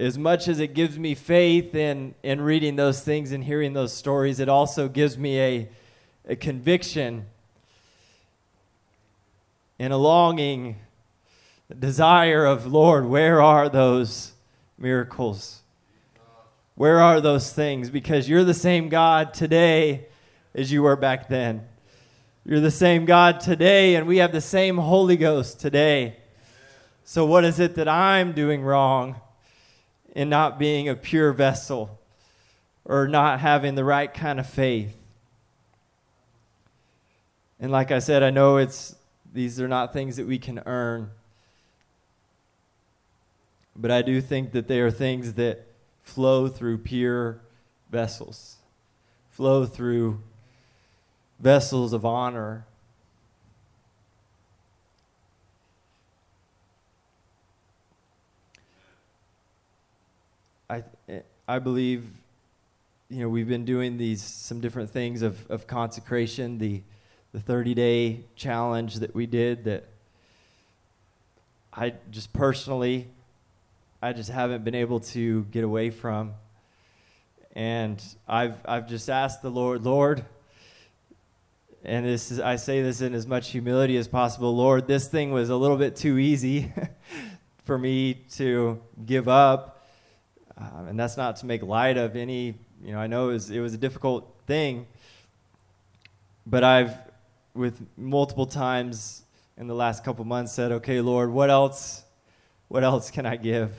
[0.01, 3.93] as much as it gives me faith in, in reading those things and hearing those
[3.93, 5.69] stories, it also gives me a,
[6.29, 7.27] a conviction
[9.79, 10.81] and a longing,
[11.71, 14.33] a desire of, Lord, where are those
[14.79, 15.61] miracles?
[16.75, 17.91] Where are those things?
[17.91, 20.07] Because you're the same God today
[20.55, 21.67] as you were back then.
[22.45, 26.17] You're the same God today, and we have the same Holy Ghost today.
[27.05, 29.21] So, what is it that I'm doing wrong
[30.15, 31.99] in not being a pure vessel
[32.85, 34.97] or not having the right kind of faith?
[37.61, 38.95] And like I said, I know it's
[39.33, 41.11] these are not things that we can earn.
[43.75, 45.67] But I do think that they are things that
[46.05, 47.41] flow through pure
[47.91, 48.57] vessels,
[49.31, 50.21] flow through
[51.41, 52.65] vessels of honor.
[60.71, 60.85] I,
[61.49, 62.07] I believe,
[63.11, 66.83] you know, we've been doing these some different things of, of consecration, the
[67.35, 69.85] the 30 day challenge that we did that
[71.73, 73.09] I just personally
[74.05, 76.35] I just haven't been able to get away from.
[77.57, 80.23] And I've, I've just asked the Lord, Lord,
[81.83, 85.33] and this is, I say this in as much humility as possible, Lord, this thing
[85.33, 86.71] was a little bit too easy
[87.65, 89.87] for me to give up.
[90.59, 93.51] Um, and that's not to make light of any, you know, I know it was,
[93.51, 94.87] it was a difficult thing,
[96.45, 96.95] but I've,
[97.55, 99.23] with multiple times
[99.57, 102.05] in the last couple months, said, okay, Lord, what else,
[102.69, 103.73] what else can I give?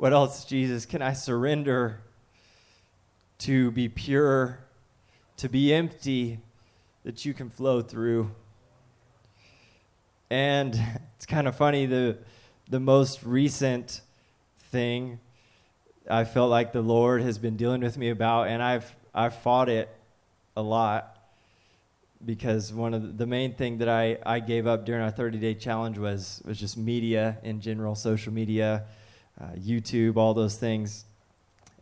[0.00, 2.00] What else, Jesus, can I surrender
[3.40, 4.58] to be pure,
[5.36, 6.40] to be empty,
[7.04, 8.30] that you can flow through?
[10.30, 10.74] And
[11.16, 12.16] it's kind of funny, the,
[12.70, 14.00] the most recent
[14.70, 15.20] thing
[16.08, 19.68] I felt like the Lord has been dealing with me about, and I've, I've fought
[19.68, 19.94] it
[20.56, 21.18] a lot
[22.24, 25.52] because one of the, main thing that I, I gave up during our 30 day
[25.52, 28.84] challenge was, was just media in general, social media
[29.40, 31.04] uh, YouTube, all those things,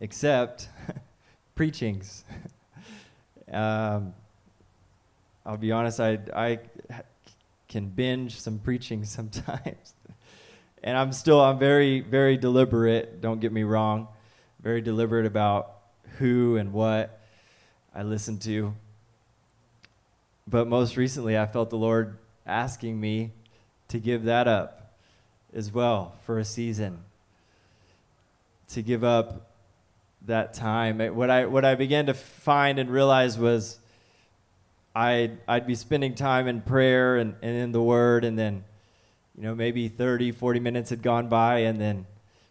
[0.01, 0.69] except
[1.55, 2.25] preachings.
[3.53, 4.15] um,
[5.45, 6.59] I'll be honest, I, I
[7.69, 9.95] can binge some preaching sometimes.
[10.83, 14.09] and I'm still, I'm very, very deliberate, don't get me wrong,
[14.63, 15.73] very deliberate about
[16.19, 17.21] who and what
[17.95, 18.75] I listen to.
[20.47, 22.17] But most recently, I felt the Lord
[22.47, 23.33] asking me
[23.89, 24.95] to give that up
[25.53, 27.03] as well for a season
[28.69, 29.51] to give up
[30.27, 30.99] that time.
[31.15, 33.79] What I, what I began to find and realize was
[34.95, 38.65] I'd, I'd be spending time in prayer and, and in the Word, and then,
[39.37, 42.07] you know, maybe 30, 40 minutes had gone by, and then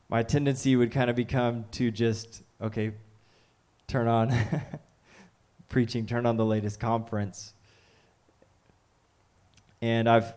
[0.09, 2.93] my tendency would kind of become to just, okay,
[3.87, 4.33] turn on
[5.69, 7.53] preaching, turn on the latest conference.
[9.81, 10.33] And I've,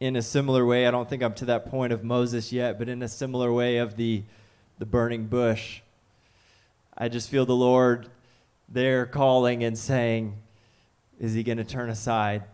[0.00, 2.88] in a similar way, I don't think I'm to that point of Moses yet, but
[2.88, 4.24] in a similar way of the
[4.78, 5.80] the burning bush.
[6.96, 8.08] I just feel the Lord
[8.68, 10.36] there calling and saying,
[11.20, 12.44] Is he going to turn aside?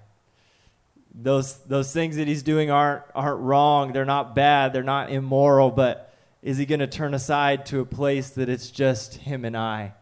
[1.15, 3.93] Those, those things that he's doing aren't, aren't wrong.
[3.93, 4.73] They're not bad.
[4.73, 5.71] They're not immoral.
[5.71, 9.57] But is he going to turn aside to a place that it's just him and
[9.57, 9.93] I?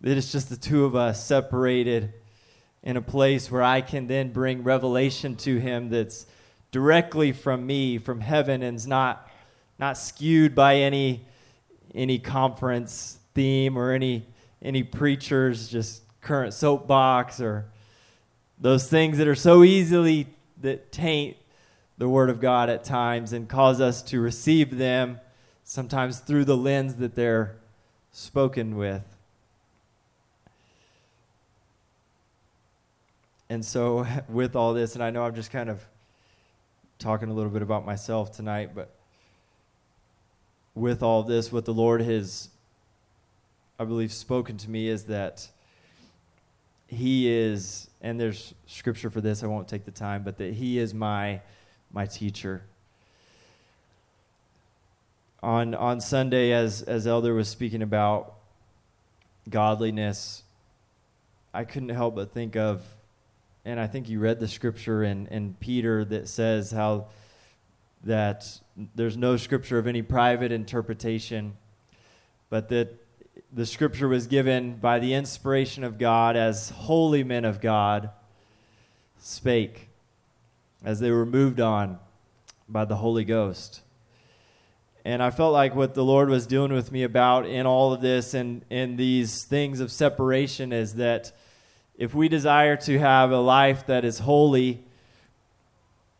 [0.00, 2.12] That it's just the two of us separated
[2.82, 6.26] in a place where I can then bring revelation to him that's
[6.70, 9.28] directly from me, from heaven, and is not
[9.82, 11.20] not skewed by any
[11.92, 14.24] any conference theme or any
[14.62, 17.66] any preachers just current soapbox or
[18.60, 20.28] those things that are so easily
[20.60, 21.36] that taint
[21.98, 25.18] the word of God at times and cause us to receive them
[25.64, 27.56] sometimes through the lens that they're
[28.12, 29.02] spoken with.
[33.50, 35.84] And so, with all this, and I know I'm just kind of
[37.00, 38.94] talking a little bit about myself tonight, but
[40.74, 42.48] with all this, what the Lord has,
[43.78, 45.48] I believe, spoken to me is that
[46.86, 50.78] He is, and there's scripture for this, I won't take the time, but that He
[50.78, 51.40] is my,
[51.92, 52.62] my teacher.
[55.42, 58.34] On, on Sunday, as, as Elder was speaking about
[59.50, 60.42] godliness,
[61.52, 62.82] I couldn't help but think of,
[63.64, 67.06] and I think you read the scripture in, in Peter that says how
[68.04, 68.60] that
[68.94, 71.56] there's no scripture of any private interpretation,
[72.48, 72.98] but that
[73.52, 78.10] the scripture was given by the inspiration of God as holy men of God
[79.18, 79.88] spake
[80.84, 81.98] as they were moved on
[82.68, 83.82] by the Holy Ghost.
[85.04, 88.00] And I felt like what the Lord was dealing with me about in all of
[88.00, 91.32] this and in these things of separation is that
[91.96, 94.82] if we desire to have a life that is holy,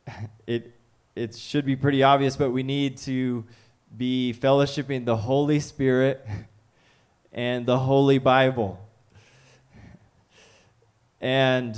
[0.46, 0.74] it
[1.14, 3.44] it should be pretty obvious, but we need to
[3.96, 6.26] be fellowshipping the Holy Spirit
[7.32, 8.78] and the Holy Bible.
[11.20, 11.76] And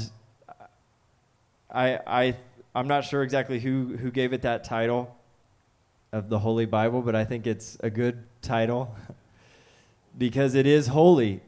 [1.70, 2.36] I I
[2.74, 5.14] I'm not sure exactly who who gave it that title
[6.12, 8.94] of the Holy Bible, but I think it's a good title
[10.18, 11.40] because it is holy.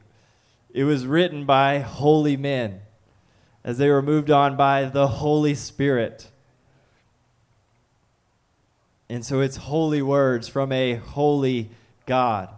[0.73, 2.81] It was written by holy men
[3.63, 6.29] as they were moved on by the Holy Spirit.
[9.09, 11.69] And so it's holy words from a holy
[12.05, 12.49] God.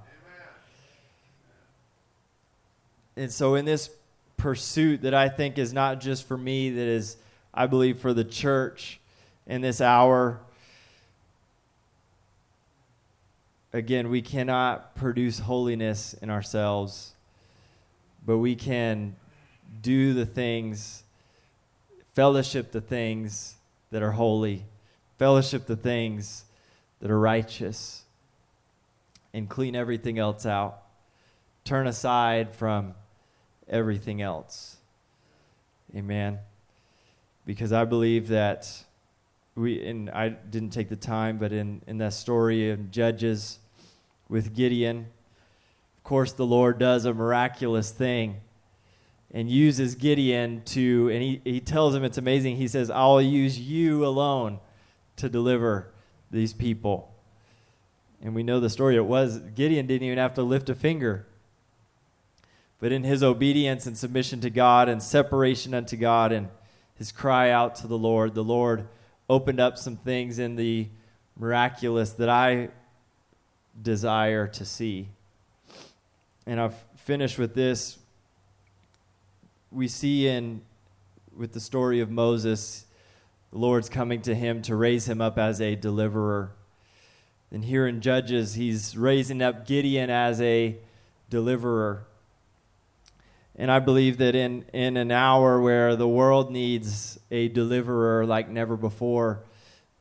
[3.15, 3.89] And so, in this
[4.37, 7.17] pursuit that I think is not just for me, that is,
[7.53, 8.99] I believe, for the church
[9.45, 10.39] in this hour
[13.73, 17.13] again, we cannot produce holiness in ourselves,
[18.25, 19.15] but we can
[19.81, 21.03] do the things,
[22.13, 23.55] fellowship the things
[23.91, 24.63] that are holy,
[25.19, 26.45] fellowship the things
[27.01, 28.03] that are righteous,
[29.33, 30.81] and clean everything else out.
[31.65, 32.95] Turn aside from
[33.67, 34.77] everything else.
[35.95, 36.39] Amen.
[37.45, 38.71] Because I believe that
[39.55, 43.59] we and I didn't take the time, but in, in that story of Judges
[44.29, 45.07] with Gideon,
[45.97, 48.37] of course the Lord does a miraculous thing
[49.31, 52.55] and uses Gideon to and he, he tells him it's amazing.
[52.55, 54.59] He says, I'll use you alone
[55.19, 55.91] to deliver
[56.31, 57.13] these people.
[58.21, 58.95] And we know the story.
[58.95, 61.25] It was Gideon didn't even have to lift a finger.
[62.79, 66.49] But in his obedience and submission to God and separation unto God and
[66.95, 68.87] his cry out to the Lord, the Lord
[69.29, 70.87] opened up some things in the
[71.37, 72.69] miraculous that I
[73.81, 75.07] desire to see.
[76.45, 77.97] And I've finished with this.
[79.71, 80.61] We see in
[81.35, 82.85] with the story of Moses,
[83.51, 86.51] the Lord's coming to him to raise him up as a deliverer.
[87.51, 90.77] And here in Judges, he's raising up Gideon as a
[91.29, 92.05] deliverer.
[93.55, 98.49] And I believe that in, in an hour where the world needs a deliverer like
[98.49, 99.43] never before,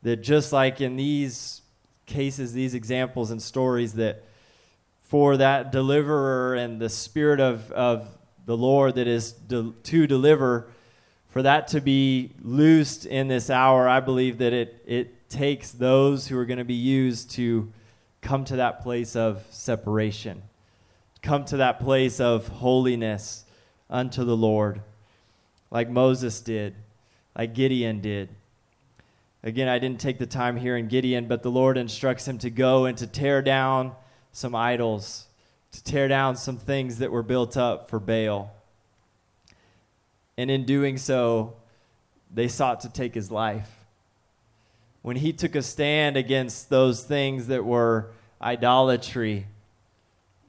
[0.03, 1.61] that just like in these
[2.05, 4.23] cases, these examples and stories, that
[5.01, 8.07] for that deliverer and the Spirit of, of
[8.45, 10.69] the Lord that is de- to deliver,
[11.29, 16.27] for that to be loosed in this hour, I believe that it, it takes those
[16.27, 17.71] who are going to be used to
[18.21, 20.41] come to that place of separation,
[21.21, 23.45] come to that place of holiness
[23.89, 24.81] unto the Lord,
[25.71, 26.75] like Moses did,
[27.35, 28.29] like Gideon did.
[29.43, 32.49] Again, I didn't take the time here in Gideon, but the Lord instructs him to
[32.49, 33.93] go and to tear down
[34.33, 35.27] some idols,
[35.71, 38.51] to tear down some things that were built up for Baal.
[40.39, 41.57] And in doing so,
[42.33, 43.69] they sought to take his life.
[45.01, 48.11] When he took a stand against those things that were
[48.41, 49.47] idolatry,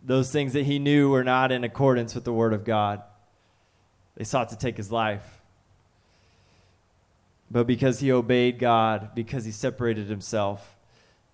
[0.05, 3.03] those things that he knew were not in accordance with the Word of God,
[4.15, 5.41] they sought to take his life.
[7.51, 10.77] But because he obeyed God, because he separated himself,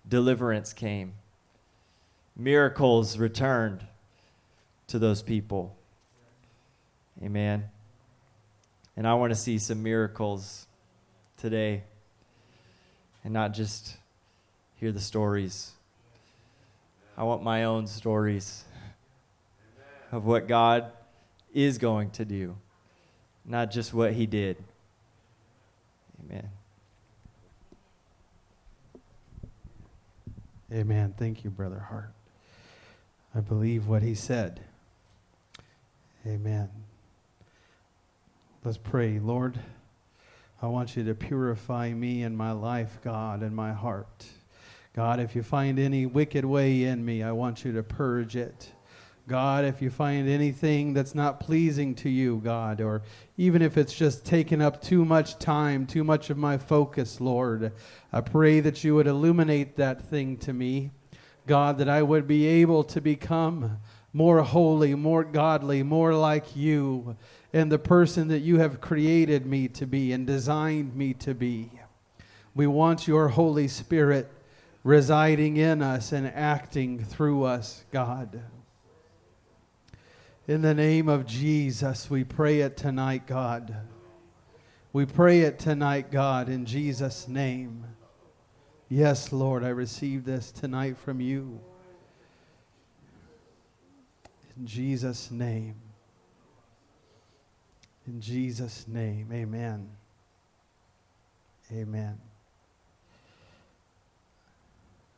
[0.09, 1.13] deliverance came.
[2.35, 3.85] Miracles returned
[4.87, 5.77] to those people.
[7.23, 7.69] Amen.
[8.97, 10.67] And I want to see some miracles
[11.37, 11.83] today
[13.23, 13.95] and not just
[14.75, 15.71] hear the stories.
[17.17, 18.65] I want my own stories
[20.11, 20.91] of what God
[21.53, 22.57] is going to do
[23.47, 24.57] not just what he did.
[26.25, 26.49] Amen.
[30.71, 31.13] Amen.
[31.17, 32.11] Thank you, Brother Hart.
[33.33, 34.59] I believe what he said.
[36.25, 36.69] Amen.
[38.67, 39.17] Let's pray.
[39.19, 39.57] Lord,
[40.61, 44.25] I want you to purify me and my life, God, and my heart.
[44.93, 48.69] God, if you find any wicked way in me, I want you to purge it.
[49.25, 53.03] God, if you find anything that's not pleasing to you, God, or
[53.37, 57.71] even if it's just taken up too much time, too much of my focus, Lord,
[58.11, 60.91] I pray that you would illuminate that thing to me.
[61.45, 63.77] God, that I would be able to become
[64.11, 67.15] more holy, more godly, more like you,
[67.53, 71.71] and the person that you have created me to be and designed me to be.
[72.53, 74.31] We want your Holy Spirit
[74.83, 78.41] residing in us and acting through us, God.
[80.47, 83.75] In the name of Jesus, we pray it tonight, God.
[84.93, 87.83] We pray it tonight, God, in Jesus' name.
[88.89, 91.59] Yes, Lord, I receive this tonight from you.
[94.57, 95.75] In Jesus' name.
[98.07, 99.89] In Jesus' name, amen.
[101.73, 102.17] Amen.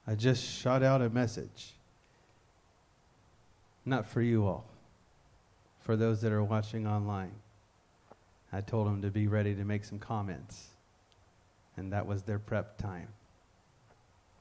[0.08, 1.74] I just shot out a message.
[3.86, 4.66] Not for you all,
[5.82, 7.32] for those that are watching online.
[8.52, 10.70] I told them to be ready to make some comments,
[11.78, 13.08] and that was their prep time.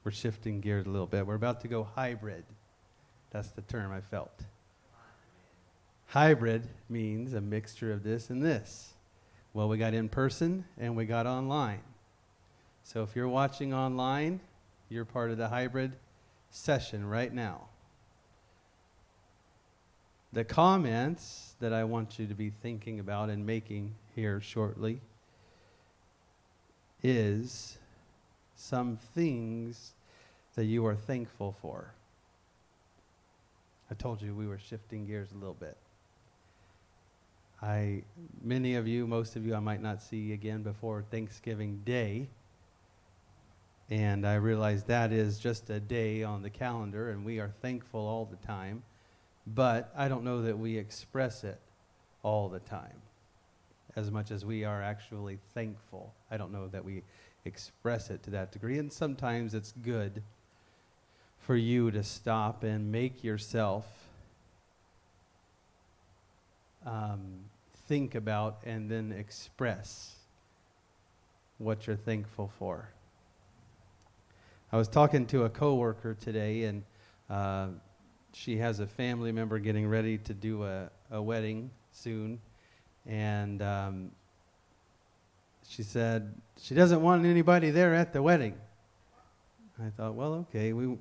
[0.05, 1.27] We're shifting gears a little bit.
[1.27, 2.45] We're about to go hybrid.
[3.31, 4.43] That's the term I felt.
[6.09, 8.95] Hybrid means a mixture of this and this.
[9.53, 11.83] Well, we got in person and we got online.
[12.83, 14.41] So if you're watching online,
[14.89, 15.93] you're part of the hybrid
[16.51, 17.67] session right now.
[20.33, 25.01] The comments that I want you to be thinking about and making here shortly
[27.03, 27.77] is
[28.57, 29.93] some things
[30.55, 31.93] that you are thankful for.
[33.91, 35.77] I told you we were shifting gears a little bit.
[37.61, 38.03] I
[38.43, 42.29] many of you, most of you I might not see again before Thanksgiving Day.
[43.91, 48.01] And I realize that is just a day on the calendar and we are thankful
[48.01, 48.83] all the time,
[49.47, 51.59] but I don't know that we express it
[52.23, 53.01] all the time
[53.97, 56.13] as much as we are actually thankful.
[56.31, 57.03] I don't know that we
[57.47, 60.23] express it to that degree and sometimes it's good
[61.39, 63.87] for you to stop and make yourself
[66.85, 67.48] um,
[67.89, 70.15] think about and then express
[71.57, 72.91] what you're thankful for.
[74.71, 76.85] I was talking to a coworker today, and
[77.31, 77.69] uh,
[78.35, 82.39] she has a family member getting ready to do a, a wedding soon,
[83.07, 84.11] and um,
[85.67, 88.55] she said she doesn't want anybody there at the wedding.
[89.83, 90.99] I thought, well, okay, we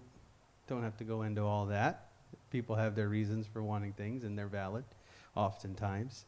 [0.67, 2.07] don't have to go into all that.
[2.51, 4.85] People have their reasons for wanting things, and they're valid
[5.35, 6.25] oftentimes.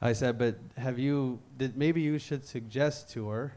[0.00, 3.54] I said, but have you, did, maybe you should suggest to her,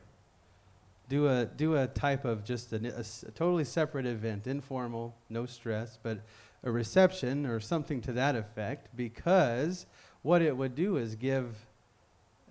[1.08, 5.46] do a, do a type of just a, a, a totally separate event, informal, no
[5.46, 6.20] stress, but
[6.64, 9.86] a reception or something to that effect, because
[10.24, 11.56] what it would do is give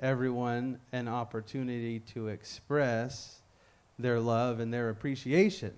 [0.01, 3.41] everyone an opportunity to express
[3.99, 5.73] their love and their appreciation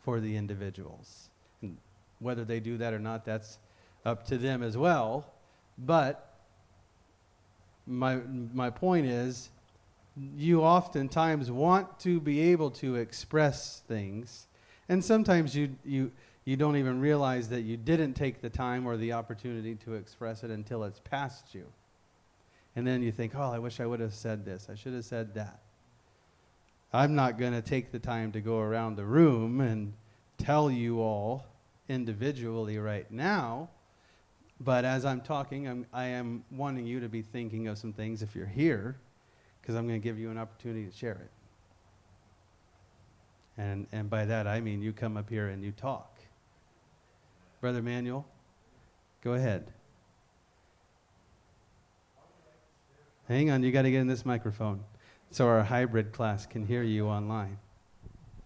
[0.00, 1.30] for the individuals.
[1.62, 1.76] And
[2.18, 3.58] whether they do that or not, that's
[4.04, 5.32] up to them as well.
[5.78, 6.31] But
[7.86, 8.16] my,
[8.52, 9.50] my point is,
[10.36, 14.46] you oftentimes want to be able to express things,
[14.88, 16.12] and sometimes you, you,
[16.44, 20.44] you don't even realize that you didn't take the time or the opportunity to express
[20.44, 21.64] it until it's past you.
[22.74, 24.68] And then you think, oh, I wish I would have said this.
[24.70, 25.60] I should have said that.
[26.92, 29.92] I'm not going to take the time to go around the room and
[30.36, 31.46] tell you all
[31.88, 33.68] individually right now
[34.64, 38.22] but as I'm talking, I'm, I am wanting you to be thinking of some things
[38.22, 38.96] if you're here,
[39.60, 41.30] because I'm going to give you an opportunity to share it.
[43.58, 46.18] And, and by that, I mean you come up here and you talk.
[47.60, 48.26] Brother Manuel,
[49.22, 49.72] go ahead.
[53.28, 54.82] Hang on, you got to get in this microphone
[55.30, 57.58] so our hybrid class can hear you online.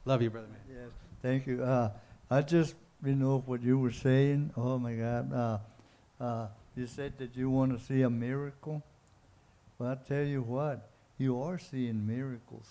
[0.04, 0.84] Love you, Brother Manuel.
[0.84, 0.92] Yes,
[1.22, 1.62] thank you.
[1.62, 1.90] Uh,
[2.30, 4.52] I just, you know, what you were saying.
[4.56, 5.32] Oh, my God.
[5.32, 5.58] Uh,
[6.20, 8.82] uh, you said that you want to see a miracle.
[9.78, 12.66] Well, I tell you what, you are seeing miracles.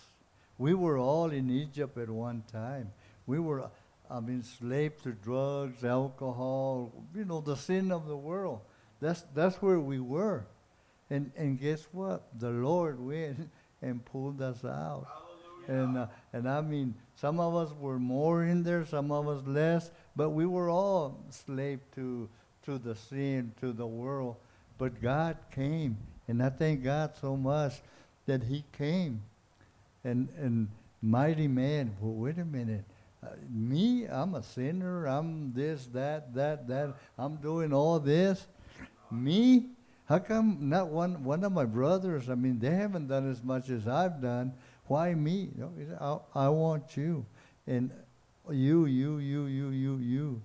[0.58, 2.91] We were all in Egypt at one time.
[3.28, 3.70] We were,
[4.10, 8.62] I mean, enslaved to drugs, alcohol, you know, the sin of the world.
[9.02, 10.46] That's, that's where we were.
[11.10, 12.28] And, and guess what?
[12.39, 13.50] The Lord went
[13.82, 15.08] and pulled us out.
[15.68, 15.84] Hallelujah.
[15.84, 19.46] And, uh, and I mean, some of us were more in there, some of us
[19.46, 22.30] less, but we were all slave to
[22.66, 24.36] to the sin, to the world.
[24.78, 25.97] But God came,
[26.28, 27.74] and I thank God so much
[28.26, 29.22] that He came.
[30.03, 30.68] And, and
[31.01, 32.84] mighty man, well, wait a minute.
[33.24, 35.05] Uh, me, I'm a sinner.
[35.05, 36.95] I'm this, that, that, that.
[37.18, 38.45] I'm doing all this.
[39.11, 39.68] Me?
[40.07, 42.30] How come not one, one of my brothers?
[42.30, 44.53] I mean, they haven't done as much as I've done.
[44.88, 45.49] Why me?
[45.99, 47.26] I, I want you.
[47.66, 47.89] And
[48.51, 50.41] you, you, you, you, you, you.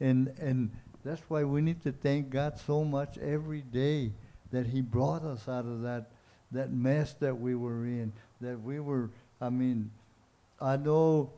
[0.00, 0.70] And, and
[1.04, 4.12] that's why we need to thank God so much every day
[4.52, 6.10] that He brought us out of that,
[6.52, 8.12] that mess that we were in.
[8.40, 9.90] That we were, I mean,
[10.60, 11.30] I know,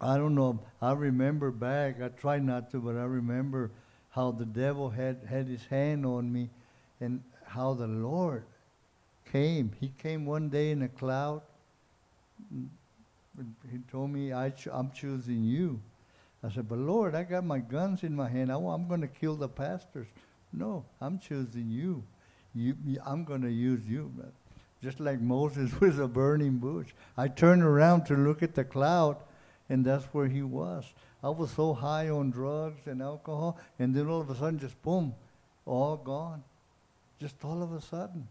[0.00, 3.70] I don't know, I remember back, I try not to, but I remember
[4.10, 6.50] how the devil had, had his hand on me
[7.00, 8.44] and how the Lord
[9.30, 9.72] came.
[9.80, 11.42] He came one day in a cloud.
[13.70, 15.80] He told me, I ch- I'm choosing you.
[16.44, 18.52] I said, but Lord, I got my guns in my hand.
[18.52, 20.06] I, am going to kill the pastors.
[20.52, 22.02] No, I'm choosing you.
[22.54, 24.12] you, I'm going to use you.
[24.82, 26.88] Just like Moses with a burning bush.
[27.16, 29.16] I turned around to look at the cloud,
[29.70, 30.84] and that's where he was.
[31.22, 34.80] I was so high on drugs and alcohol, and then all of a sudden, just
[34.82, 35.14] boom,
[35.64, 36.44] all gone.
[37.18, 38.28] Just all of a sudden.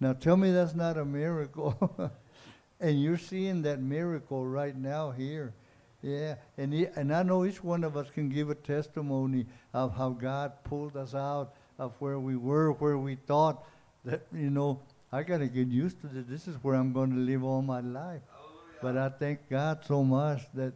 [0.00, 2.10] Now tell me that's not a miracle.
[2.80, 5.52] and you're seeing that miracle right now here.
[6.02, 9.96] Yeah, and he, and I know each one of us can give a testimony of
[9.96, 13.64] how God pulled us out of where we were, where we thought
[14.04, 14.80] that you know
[15.12, 16.26] I got to get used to this.
[16.26, 18.22] This is where I'm going to live all my life.
[18.80, 20.72] But I thank God so much that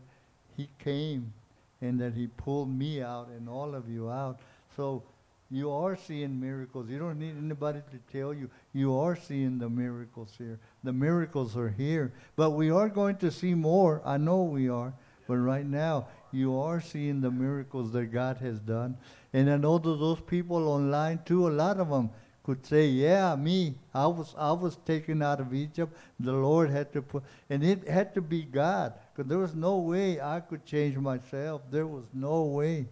[0.56, 1.32] He came
[1.80, 4.38] and that He pulled me out and all of you out.
[4.76, 5.02] So
[5.50, 6.88] you are seeing miracles.
[6.88, 8.50] You don't need anybody to tell you.
[8.72, 10.58] You are seeing the miracles here.
[10.84, 12.12] The miracles are here.
[12.36, 14.02] But we are going to see more.
[14.04, 14.92] I know we are.
[15.26, 18.96] But right now, you are seeing the miracles that God has done.
[19.32, 22.10] And I know that those people online too, a lot of them
[22.42, 23.74] could say, "Yeah, me.
[23.92, 25.96] I was I was taken out of Egypt.
[26.20, 29.78] The Lord had to put, and it had to be God, because there was no
[29.78, 31.62] way I could change myself.
[31.70, 32.86] There was no way."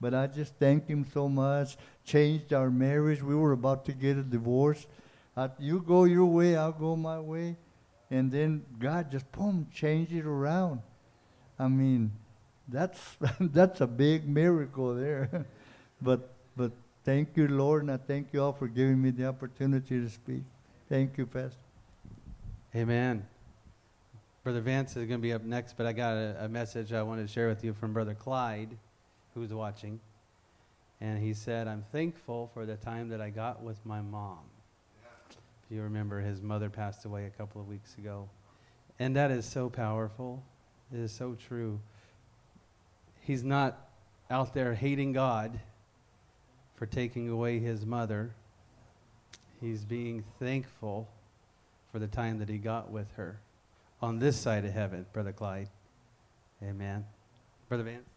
[0.00, 1.76] But I just thank Him so much.
[2.04, 3.22] Changed our marriage.
[3.22, 4.86] We were about to get a divorce.
[5.36, 7.56] I, you go your way, I'll go my way,
[8.10, 10.80] and then God just boom changed it around.
[11.58, 12.12] I mean,
[12.68, 13.00] that's
[13.40, 15.46] that's a big miracle there.
[16.02, 16.72] but but
[17.04, 20.42] thank you, Lord, and I thank you all for giving me the opportunity to speak.
[20.88, 21.56] Thank you, Pastor.
[22.74, 23.26] Amen.
[24.44, 27.02] Brother Vance is going to be up next, but I got a, a message I
[27.02, 28.76] wanted to share with you from Brother Clyde,
[29.34, 30.00] who's watching.
[31.00, 34.38] And he said, I'm thankful for the time that I got with my mom.
[35.30, 38.28] If you remember, his mother passed away a couple of weeks ago.
[38.98, 40.42] And that is so powerful.
[40.92, 41.80] It is so true.
[43.20, 43.88] He's not
[44.30, 45.60] out there hating God
[46.76, 48.30] for taking away his mother.
[49.60, 51.08] He's being thankful
[51.92, 53.40] for the time that he got with her
[54.00, 55.68] on this side of heaven, Brother Clyde.
[56.62, 57.04] Amen.
[57.68, 58.08] Brother Vance?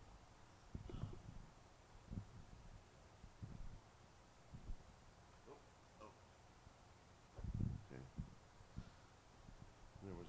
[10.04, 10.26] Was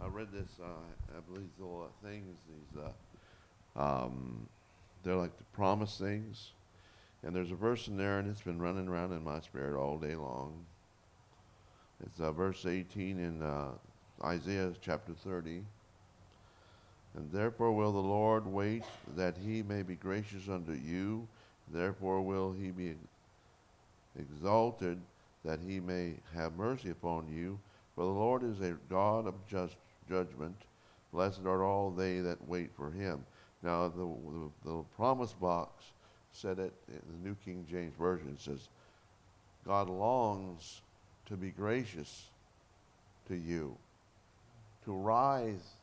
[0.00, 0.66] a, I read this, uh,
[1.16, 2.82] I believe these little things, these,
[3.76, 4.48] uh, um,
[5.02, 6.52] they're like the promise things.
[7.22, 9.98] And there's a verse in there, and it's been running around in my spirit all
[9.98, 10.64] day long.
[12.04, 13.72] It's uh, verse 18 in uh,
[14.24, 15.62] Isaiah chapter 30.
[17.14, 18.84] And therefore will the Lord wait
[19.16, 21.28] that he may be gracious unto you.
[21.72, 22.94] Therefore will he be
[24.18, 24.98] exalted
[25.44, 27.58] that he may have mercy upon you.
[27.94, 29.76] For the Lord is a God of just
[30.08, 30.56] judgment.
[31.12, 33.24] Blessed are all they that wait for him.
[33.62, 34.06] Now, the,
[34.64, 35.84] the, the promise box
[36.32, 38.28] said it in the New King James Version.
[38.28, 38.68] It says,
[39.66, 40.80] God longs
[41.26, 42.26] to be gracious
[43.28, 43.76] to you,
[44.84, 45.74] to rise,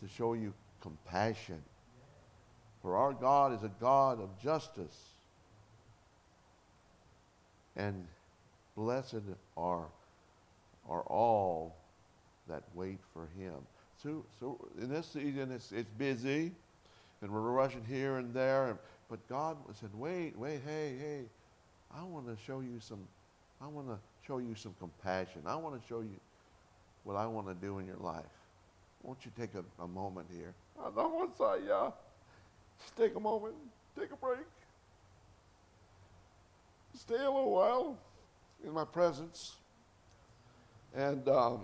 [0.00, 1.62] to show you compassion.
[2.82, 4.98] For our God is a God of justice.
[7.76, 8.06] And
[8.76, 9.22] blessed
[9.56, 9.86] are,
[10.88, 11.76] are all
[12.48, 13.54] that wait for him.
[14.02, 16.50] So, so in this season, it's, it's busy,
[17.20, 18.76] and we're rushing here and there.
[19.08, 21.20] But God said, wait, wait, hey, hey,
[21.94, 23.06] I want to show you some,
[23.60, 25.42] I want to show you some compassion.
[25.46, 26.18] I want to show you
[27.04, 28.24] what I want to do in your life.
[29.02, 30.54] Won't you take a, a moment here?
[30.80, 31.90] I know what's I, yeah.
[32.80, 33.54] Just take a moment,
[33.98, 34.38] take a break.
[36.98, 37.98] Stay a little while
[38.64, 39.56] in my presence.
[40.94, 41.62] And um,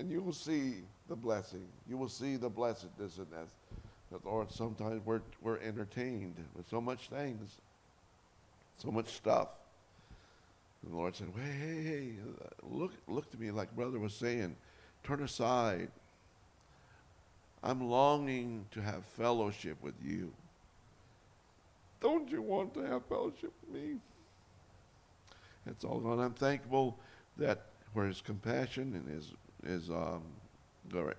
[0.00, 0.76] and you will see
[1.08, 1.66] the blessing.
[1.86, 3.48] You will see the blessedness in that.
[4.10, 7.58] But Lord, sometimes we're we're entertained with so much things,
[8.78, 9.48] so much stuff.
[10.82, 12.12] And the Lord said, "Hey, hey, hey,
[12.62, 14.56] look, look to me, like brother was saying,
[15.04, 15.90] turn aside.
[17.62, 20.32] I'm longing to have fellowship with you.
[22.00, 23.96] Don't you want to have fellowship with me?"
[25.66, 26.10] That's all.
[26.10, 26.98] And I'm thankful
[27.36, 29.34] that for His compassion and His
[29.66, 30.22] His um,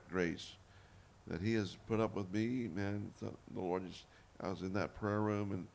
[0.09, 0.53] grace,
[1.27, 2.69] that He has put up with me.
[2.73, 4.05] Man, the the Lord just.
[4.43, 5.67] I was in that prayer room and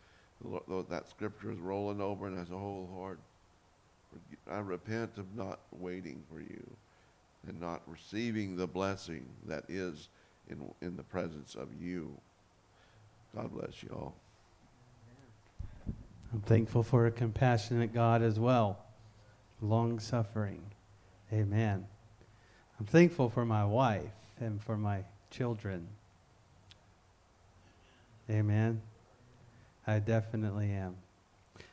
[0.42, 3.18] the Lord, that scripture was rolling over, and I said, "Oh Lord,
[4.50, 6.66] I repent of not waiting for you,
[7.46, 10.08] and not receiving the blessing that is
[10.48, 12.18] in in the presence of you."
[13.34, 14.14] God bless you all.
[16.32, 18.84] I'm thankful for a compassionate God as well,
[19.60, 20.62] long suffering.
[21.32, 21.86] Amen.
[22.78, 24.02] I'm thankful for my wife
[24.38, 25.86] and for my children.
[28.28, 28.82] Amen.
[29.86, 30.96] I definitely am.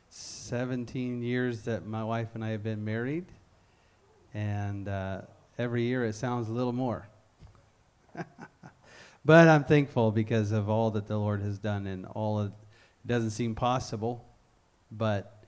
[0.08, 3.26] 17 years that my wife and I have been married,
[4.32, 5.22] and uh,
[5.58, 7.06] every year it sounds a little more.
[9.24, 13.08] but I'm thankful because of all that the Lord has done, and all of, it
[13.08, 14.24] doesn't seem possible,
[14.90, 15.44] but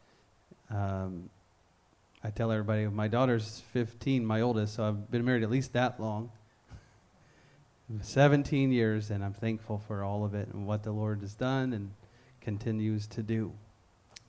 [0.69, 1.31] um,
[2.27, 6.01] I tell everybody my daughter's 15, my oldest, so I've been married at least that
[6.01, 6.33] long.
[8.03, 11.73] 17 years, and I'm thankful for all of it and what the Lord has done
[11.73, 11.93] and
[12.41, 13.53] continues to do.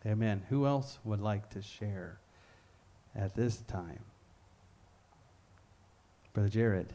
[0.06, 0.44] Amen.
[0.50, 2.20] Who else would like to share
[3.16, 4.04] at this time?
[6.34, 6.94] Brother Jared.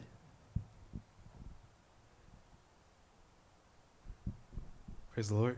[5.13, 5.57] Praise the Lord.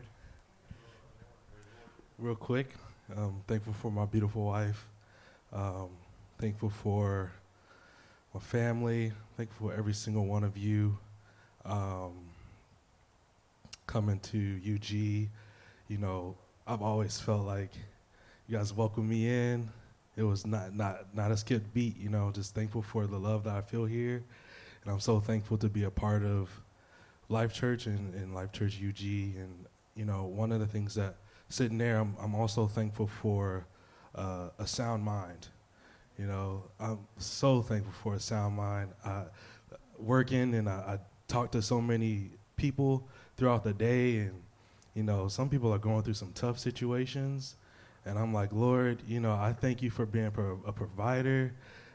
[2.18, 2.70] Real quick,
[3.16, 4.84] um, thankful for my beautiful wife.
[5.52, 5.88] Um,
[6.38, 7.32] thankful for
[8.34, 9.12] my family.
[9.36, 10.98] Thankful for every single one of you
[11.64, 12.12] um,
[13.86, 14.90] coming to UG.
[15.88, 16.36] You know,
[16.66, 17.70] I've always felt like
[18.48, 19.68] you guys welcomed me in.
[20.16, 21.96] It was not not not a skipped beat.
[21.98, 24.22] You know, just thankful for the love that I feel here,
[24.82, 26.48] and I'm so thankful to be a part of
[27.28, 29.00] Life Church and, and Life Church UG.
[29.00, 31.16] And you know, one of the things that
[31.50, 33.66] sitting there, I'm I'm also thankful for
[34.16, 35.48] uh, a sound mind.
[36.18, 38.90] You know, I'm so thankful for a sound mind.
[39.04, 39.24] I,
[39.98, 40.98] working and I, I
[41.28, 43.06] talk to so many people
[43.36, 44.42] throughout the day, and
[44.94, 47.56] you know, some people are going through some tough situations,
[48.06, 51.52] and I'm like, Lord, you know, I thank you for being pro- a provider.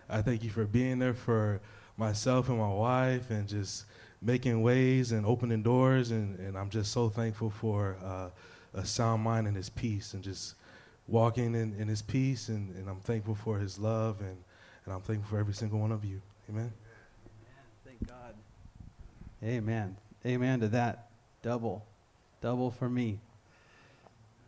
[0.09, 1.61] I thank you for being there for
[1.97, 3.85] myself and my wife, and just
[4.21, 8.29] making ways and opening doors, and, and I'm just so thankful for uh,
[8.75, 10.55] a sound mind and His peace, and just
[11.07, 14.37] walking in, in His peace, and, and I'm thankful for His love, and,
[14.85, 16.21] and I'm thankful for every single one of you.
[16.49, 16.71] Amen.
[17.85, 18.35] Thank God.
[19.43, 19.97] Amen.
[20.25, 21.09] Amen to that.
[21.41, 21.85] Double.
[22.41, 23.19] Double for me.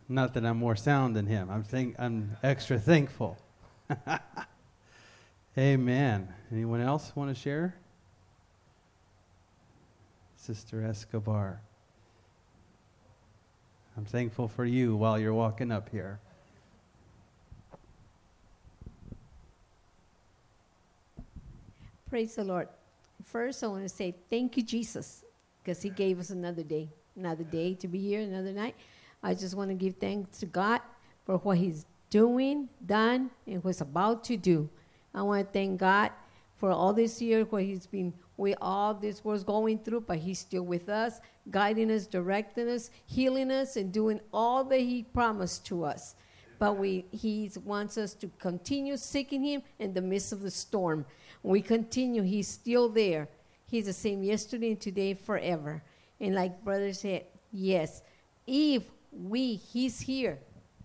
[0.08, 1.48] Not that I'm more sound than him.
[1.50, 3.38] I'm think I'm extra thankful.
[5.58, 6.28] Amen.
[6.52, 7.74] Anyone else want to share?
[10.36, 11.60] Sister Escobar.
[13.96, 16.18] I'm thankful for you while you're walking up here.
[22.14, 22.68] Praise the Lord.
[23.24, 25.24] First, I want to say thank you, Jesus,
[25.58, 28.76] because He gave us another day, another day to be here, another night.
[29.20, 30.80] I just want to give thanks to God
[31.26, 34.70] for what He's doing, done, and what's about to do.
[35.12, 36.12] I want to thank God
[36.56, 40.38] for all this year, what He's been, with all this was going through, but He's
[40.38, 41.18] still with us,
[41.50, 46.14] guiding us, directing us, healing us, and doing all that He promised to us.
[46.60, 51.06] But we, He wants us to continue seeking Him in the midst of the storm.
[51.44, 53.28] We continue, He's still there.
[53.66, 55.82] He's the same yesterday and today, forever.
[56.18, 58.02] And like brother said, yes,
[58.46, 58.82] if
[59.12, 60.38] we, He's here.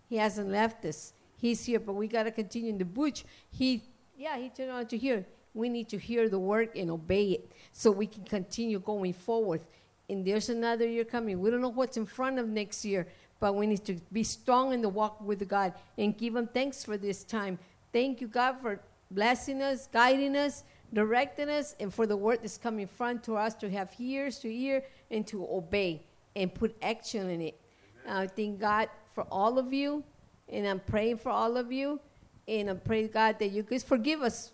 [0.09, 1.13] He hasn't left us.
[1.37, 3.23] He's here, but we got to continue in the bush.
[3.49, 3.83] He,
[4.17, 5.25] yeah, He turned on to hear.
[5.53, 9.61] We need to hear the word and obey it so we can continue going forward.
[10.09, 11.39] And there's another year coming.
[11.39, 13.07] We don't know what's in front of next year,
[13.39, 16.83] but we need to be strong in the walk with God and give Him thanks
[16.83, 17.57] for this time.
[17.93, 18.81] Thank you, God, for
[19.11, 23.53] blessing us, guiding us, directing us, and for the word that's coming front to us
[23.55, 26.01] to have ears to hear and to obey
[26.35, 27.59] and put action in it.
[28.07, 30.03] I thank God for all of you,
[30.47, 31.99] and I'm praying for all of you,
[32.47, 34.51] and I pray God that you guys forgive us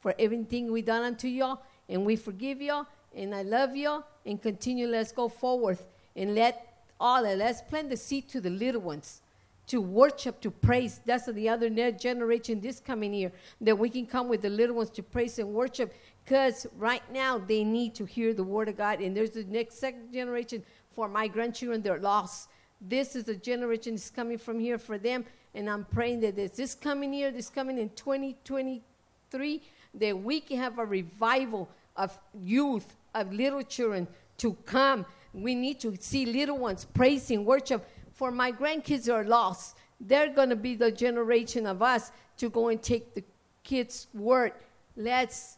[0.00, 4.40] for everything we done unto y'all, and we forgive y'all, and I love y'all, and
[4.40, 4.86] continue.
[4.86, 5.78] Let's go forward
[6.16, 9.22] and let all let's plant the seed to the little ones
[9.70, 11.00] to worship, to praise.
[11.06, 14.90] That's the other generation this coming year that we can come with the little ones
[14.90, 15.94] to praise and worship
[16.24, 19.00] because right now they need to hear the word of God.
[19.00, 20.64] And there's the next second generation
[20.96, 22.48] for my grandchildren, they're lost.
[22.80, 25.24] This is the generation that's coming from here for them.
[25.54, 29.62] And I'm praying that this coming year, this coming in 2023,
[29.94, 34.08] that we can have a revival of youth, of little children
[34.38, 35.06] to come.
[35.32, 37.88] We need to see little ones praising, worship.
[38.20, 39.78] For my grandkids are lost.
[39.98, 43.24] They're going to be the generation of us to go and take the
[43.64, 44.52] kids' word.
[44.94, 45.56] Let's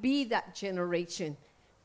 [0.00, 1.36] be that generation.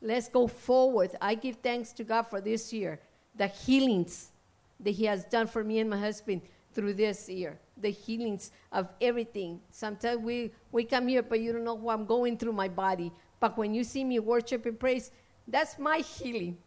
[0.02, 1.12] Let's go forward.
[1.20, 2.98] I give thanks to God for this year,
[3.36, 4.32] the healings
[4.80, 8.88] that He has done for me and my husband through this year, the healings of
[9.00, 9.60] everything.
[9.70, 13.12] Sometimes we, we come here, but you don't know what I'm going through my body.
[13.38, 15.12] But when you see me worship and praise,
[15.46, 16.58] that's my healing.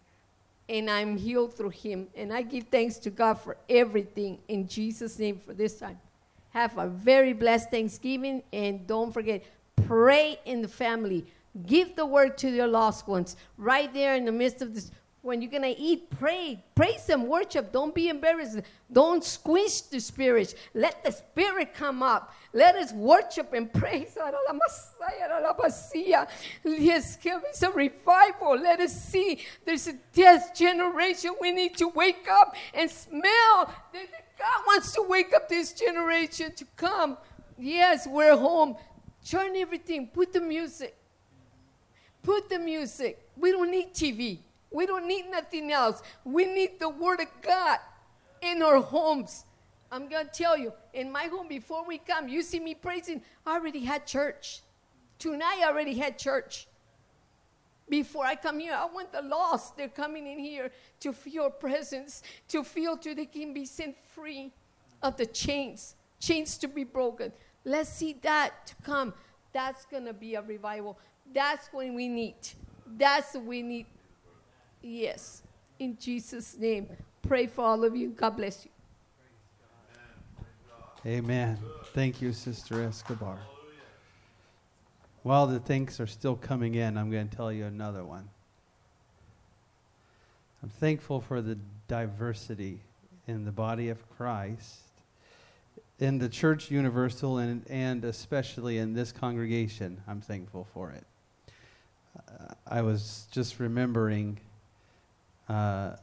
[0.69, 2.07] And I'm healed through him.
[2.15, 5.99] And I give thanks to God for everything in Jesus' name for this time.
[6.51, 9.43] Have a very blessed Thanksgiving, and don't forget,
[9.87, 11.25] pray in the family.
[11.65, 14.91] Give the word to your lost ones right there in the midst of this.
[15.29, 17.71] When you're gonna eat, pray, praise and worship.
[17.71, 18.61] Don't be embarrassed.
[18.91, 20.55] Don't squeeze the spirit.
[20.73, 22.33] Let the spirit come up.
[22.51, 24.17] Let us worship and praise.
[26.63, 28.57] Yes, give us a revival.
[28.57, 29.45] Let us see.
[29.65, 31.35] There's a death generation.
[31.39, 33.71] We need to wake up and smell.
[33.93, 37.19] God wants to wake up this generation to come.
[37.55, 38.77] Yes, we're home.
[39.23, 40.07] Turn everything.
[40.07, 40.95] Put the music.
[42.23, 43.29] Put the music.
[43.37, 44.39] We don't need TV.
[44.71, 46.01] We don't need nothing else.
[46.23, 47.79] We need the Word of God
[48.41, 49.45] in our homes.
[49.91, 53.21] I'm going to tell you, in my home, before we come, you see me praising,
[53.45, 54.61] I already had church.
[55.17, 56.67] Tonight, I already had church.
[57.89, 59.75] Before I come here, I want the lost.
[59.75, 64.53] They're coming in here to feel presence, to feel to they can be set free
[65.01, 67.31] of the chains, chains to be broken.
[67.65, 69.13] Let's see that to come.
[69.53, 70.99] That's going to be a revival.
[71.33, 72.35] That's when we need.
[72.85, 73.87] That's what we need.
[74.81, 75.43] Yes.
[75.79, 76.89] In Jesus' name.
[77.21, 78.09] Pray for all of you.
[78.09, 78.71] God bless you.
[81.05, 81.57] Amen.
[81.93, 83.39] Thank you, Sister Escobar.
[85.23, 88.29] While the thanks are still coming in, I'm going to tell you another one.
[90.61, 91.57] I'm thankful for the
[91.87, 92.79] diversity
[93.27, 94.79] in the body of Christ,
[95.99, 100.01] in the church universal, and, and especially in this congregation.
[100.07, 101.05] I'm thankful for it.
[102.17, 104.37] Uh, I was just remembering
[105.49, 105.95] uh,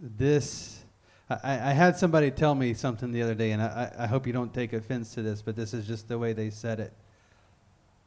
[0.00, 0.82] this.
[1.30, 4.32] I, I, had somebody tell me something the other day, and I, I hope you
[4.32, 6.92] don't take offense to this, but this is just the way they said it.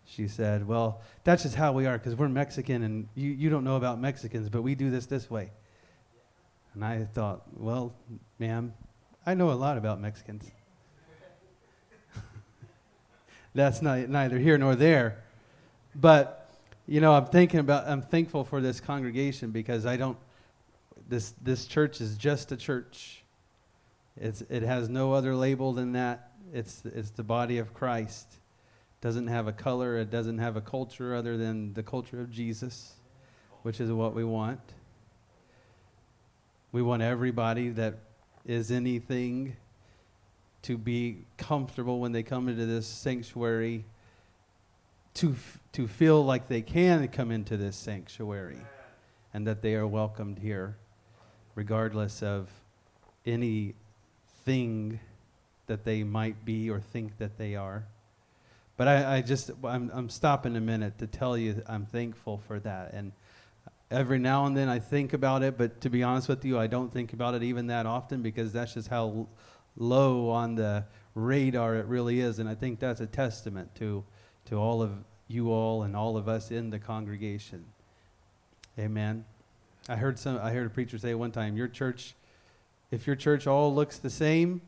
[0.10, 3.64] She said, Well, that's just how we are because we're Mexican and you, you don't
[3.64, 5.52] know about Mexicans, but we do this this way.
[6.74, 7.94] And I thought, Well,
[8.40, 8.74] ma'am,
[9.26, 10.50] I know a lot about Mexicans.
[13.54, 15.24] that's not, neither here nor there.
[15.94, 16.39] But,
[16.90, 20.18] you know, I'm thinking about, I'm thankful for this congregation because I don't,
[21.08, 23.24] this, this church is just a church.
[24.18, 26.32] It's, it has no other label than that.
[26.52, 28.28] It's, it's the body of Christ.
[28.32, 32.32] It Doesn't have a color, it doesn't have a culture other than the culture of
[32.32, 32.94] Jesus,
[33.62, 34.60] which is what we want.
[36.72, 38.00] We want everybody that
[38.48, 39.56] is anything
[40.64, 43.86] to be comfortable when they come into this sanctuary,
[45.16, 48.60] to, f- to feel like they can come into this sanctuary
[49.34, 50.78] and that they are welcomed here
[51.56, 52.50] regardless of
[53.26, 55.00] anything
[55.68, 57.86] that they might be or think that they are.
[58.78, 62.60] But I, I just, I'm, I'm stopping a minute to tell you I'm thankful for
[62.62, 62.94] that.
[62.94, 63.12] And
[63.92, 66.68] every now and then I think about it, but to be honest with you, I
[66.68, 69.30] don't think about it even that often because that's just how l-
[69.76, 72.40] low on the radar it really is.
[72.40, 74.04] And I think that's a testament to,
[74.50, 74.92] to all of
[75.28, 77.66] you all and all of us in the congregation.
[78.78, 79.24] Amen.
[79.88, 80.40] I heard some.
[80.42, 82.16] I heard a preacher say one time, "Your church,
[82.92, 84.62] if your church all looks the same,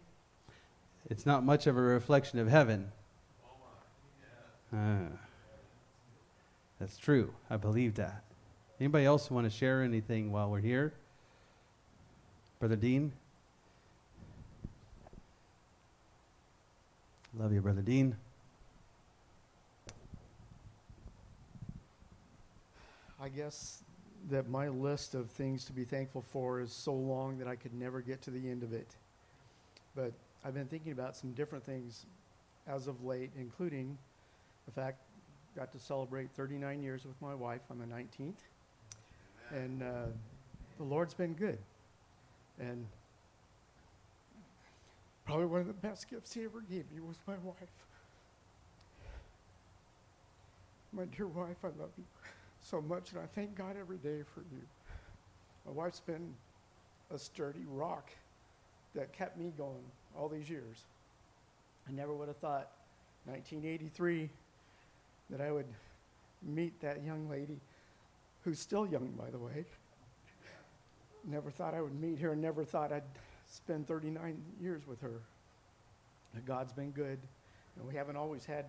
[1.10, 2.92] it's not much of a reflection of heaven."
[4.72, 5.10] Uh,
[6.80, 7.34] that's true.
[7.50, 8.24] I believe that.
[8.80, 10.94] Anybody else want to share anything while we're here?
[12.60, 13.12] Brother Dean?
[17.38, 18.16] Love you, Brother Dean.
[23.22, 23.84] I guess
[24.32, 27.74] that my list of things to be thankful for is so long that I could
[27.74, 28.96] never get to the end of it.
[29.96, 30.12] But
[30.44, 32.08] I've been thinking about some different things
[32.68, 33.96] as of late, including
[34.66, 34.98] the fact
[35.56, 38.34] got to celebrate 39 years with my wife on the 19th,
[39.52, 40.06] and uh,
[40.78, 41.58] the Lord's been good,
[42.60, 42.88] and
[45.26, 47.56] probably one of the best gifts He ever gave me was my wife.
[50.94, 52.04] My dear wife, I love you
[52.62, 54.62] so much, and I thank God every day for you.
[55.66, 56.34] My wife's been
[57.14, 58.10] a sturdy rock
[58.96, 59.84] that kept me going
[60.18, 60.86] all these years.
[61.88, 62.70] I never would have thought,
[63.26, 64.30] 1983,
[65.30, 65.66] that I would
[66.44, 67.60] meet that young lady,
[68.44, 69.66] who's still young, by the way.
[71.24, 73.04] Never thought I would meet her, never thought I'd
[73.50, 75.22] spend 39 years with her.
[76.46, 77.20] God's been good,
[77.78, 78.66] and we haven't always had,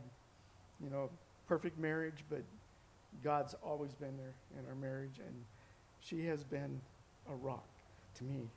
[0.83, 1.09] you know,
[1.49, 2.43] perfect marriage, but
[3.23, 5.35] God's always been there in our marriage, and
[6.01, 6.81] she has been
[7.31, 7.69] a rock
[8.15, 8.49] to me.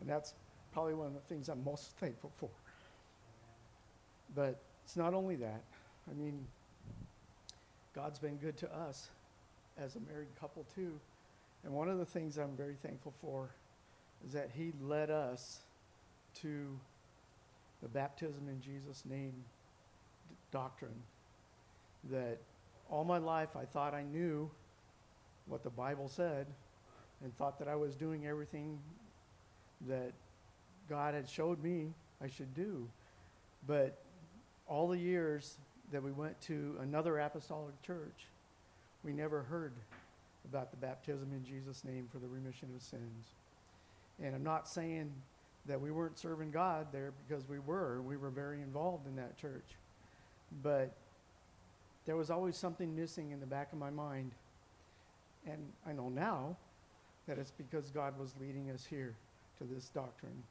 [0.00, 0.34] And that's
[0.72, 2.50] probably one of the things I'm most thankful for.
[4.34, 5.62] But it's not only that.
[6.10, 6.46] I mean,
[7.94, 9.08] God's been good to us.
[9.78, 10.98] as a married couple too.
[11.64, 13.50] And one of the things I'm very thankful for
[14.24, 15.60] is that He led us
[16.42, 16.78] to
[17.82, 19.34] the baptism in Jesus' name
[20.50, 21.02] doctrine.
[22.10, 22.38] That
[22.90, 24.50] all my life I thought I knew
[25.46, 26.46] what the Bible said
[27.22, 28.78] and thought that I was doing everything
[29.88, 30.12] that
[30.88, 32.88] God had showed me I should do.
[33.66, 33.98] But
[34.68, 35.56] all the years
[35.92, 38.26] that we went to another apostolic church,
[39.04, 39.72] we never heard
[40.48, 43.26] about the baptism in Jesus' name for the remission of sins.
[44.22, 45.12] And I'm not saying
[45.66, 48.00] that we weren't serving God there because we were.
[48.02, 49.66] We were very involved in that church.
[50.62, 50.94] But
[52.06, 54.30] there was always something missing in the back of my mind.
[55.44, 56.56] And I know now
[57.26, 59.14] that it's because God was leading us here
[59.58, 60.42] to this doctrine.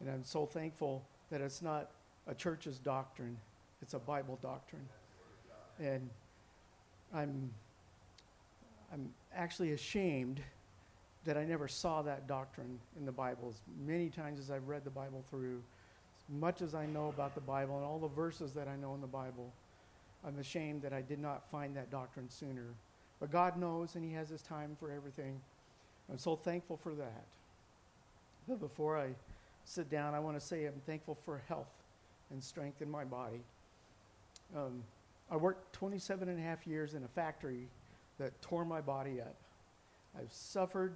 [0.00, 1.90] And I'm so thankful that it's not
[2.26, 3.36] a church's doctrine,
[3.80, 4.86] it's a Bible doctrine.
[5.78, 6.08] And
[7.14, 7.50] I'm,
[8.92, 10.40] I'm actually ashamed
[11.24, 13.48] that I never saw that doctrine in the Bible.
[13.50, 15.62] As many times as I've read the Bible through,
[16.18, 18.94] as much as I know about the Bible and all the verses that I know
[18.94, 19.52] in the Bible,
[20.26, 22.74] I'm ashamed that I did not find that doctrine sooner.
[23.20, 25.40] But God knows, and He has His time for everything.
[26.10, 27.24] I'm so thankful for that.
[28.48, 29.08] But before I
[29.64, 31.72] sit down, I want to say I'm thankful for health
[32.30, 33.40] and strength in my body.
[34.54, 34.82] Um,
[35.30, 37.66] I worked 27 and a half years in a factory
[38.18, 39.34] that tore my body up.
[40.18, 40.94] I've suffered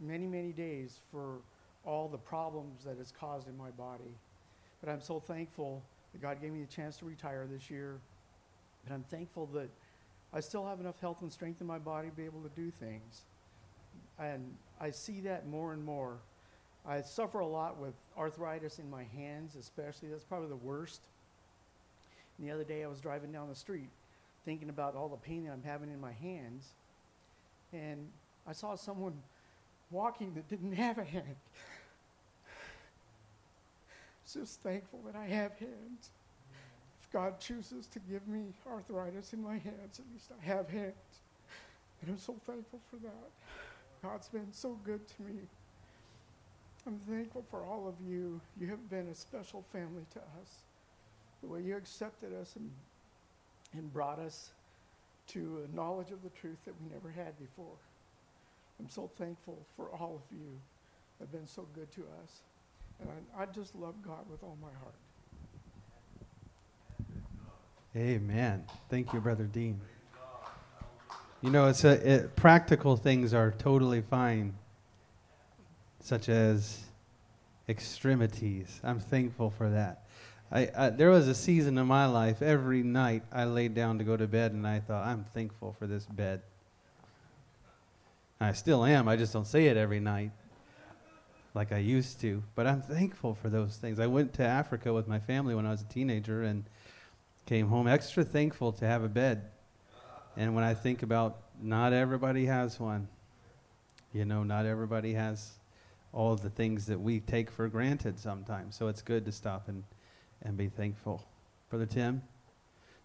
[0.00, 1.38] many, many days for
[1.84, 4.14] all the problems that it's caused in my body.
[4.80, 7.98] But I'm so thankful that God gave me the chance to retire this year.
[8.84, 9.68] And I'm thankful that
[10.32, 12.70] I still have enough health and strength in my body to be able to do
[12.70, 13.22] things.
[14.18, 16.18] And I see that more and more.
[16.86, 20.08] I suffer a lot with arthritis in my hands, especially.
[20.08, 21.00] That's probably the worst.
[22.36, 23.88] And the other day I was driving down the street
[24.44, 26.74] thinking about all the pain that I'm having in my hands.
[27.72, 28.08] And
[28.46, 29.14] I saw someone
[29.90, 31.24] walking that didn't have a hand.
[34.32, 36.10] Just thankful that I have hands.
[37.14, 41.20] God chooses to give me arthritis in my hands, at least I have hands.
[42.02, 43.30] And I'm so thankful for that.
[44.02, 45.38] God's been so good to me.
[46.88, 48.40] I'm thankful for all of you.
[48.60, 50.64] You have been a special family to us.
[51.40, 52.68] The way you accepted us and,
[53.74, 54.50] and brought us
[55.28, 57.76] to a knowledge of the truth that we never had before.
[58.80, 60.50] I'm so thankful for all of you
[61.20, 62.42] that have been so good to us.
[63.00, 64.96] And I, I just love God with all my heart.
[67.96, 68.64] Amen.
[68.90, 69.80] Thank you, Brother Dean.
[71.42, 74.54] You know, it's a, it, practical things are totally fine,
[76.00, 76.80] such as
[77.68, 78.80] extremities.
[78.82, 80.06] I'm thankful for that.
[80.50, 84.04] I, I, there was a season in my life, every night I laid down to
[84.04, 86.42] go to bed and I thought, I'm thankful for this bed.
[88.40, 89.06] I still am.
[89.06, 90.32] I just don't say it every night
[91.54, 92.42] like I used to.
[92.56, 94.00] But I'm thankful for those things.
[94.00, 96.64] I went to Africa with my family when I was a teenager and
[97.46, 99.50] came home extra thankful to have a bed.
[100.36, 103.08] And when I think about not everybody has one,
[104.12, 105.52] you know, not everybody has
[106.12, 108.76] all the things that we take for granted sometimes.
[108.76, 109.84] So it's good to stop and,
[110.42, 111.24] and be thankful.
[111.70, 112.22] Brother Tim?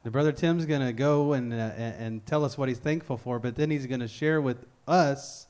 [0.03, 3.39] The brother Tim's going to go and, uh, and tell us what he's thankful for,
[3.39, 5.47] but then he's going to share with us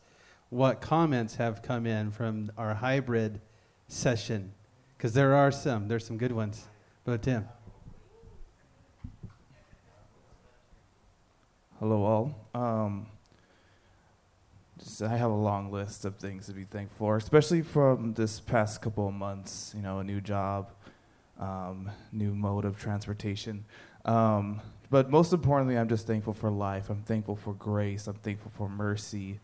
[0.50, 3.40] what comments have come in from our hybrid
[3.88, 4.52] session,
[4.98, 5.88] because there are some.
[5.88, 6.66] There's some good ones.
[7.06, 7.48] Brother Tim.
[11.80, 12.62] Hello, all.
[12.62, 13.08] Um,
[14.80, 18.42] just, I have a long list of things to be thankful for, especially from this
[18.42, 19.72] past couple of months.
[19.74, 20.72] You know, a new job,
[21.40, 23.64] um, new mode of transportation.
[24.04, 24.60] Um,
[24.90, 26.90] but most importantly, I'm just thankful for life.
[26.90, 28.08] I'm thankful for grace.
[28.08, 29.40] I'm thankful for mercy.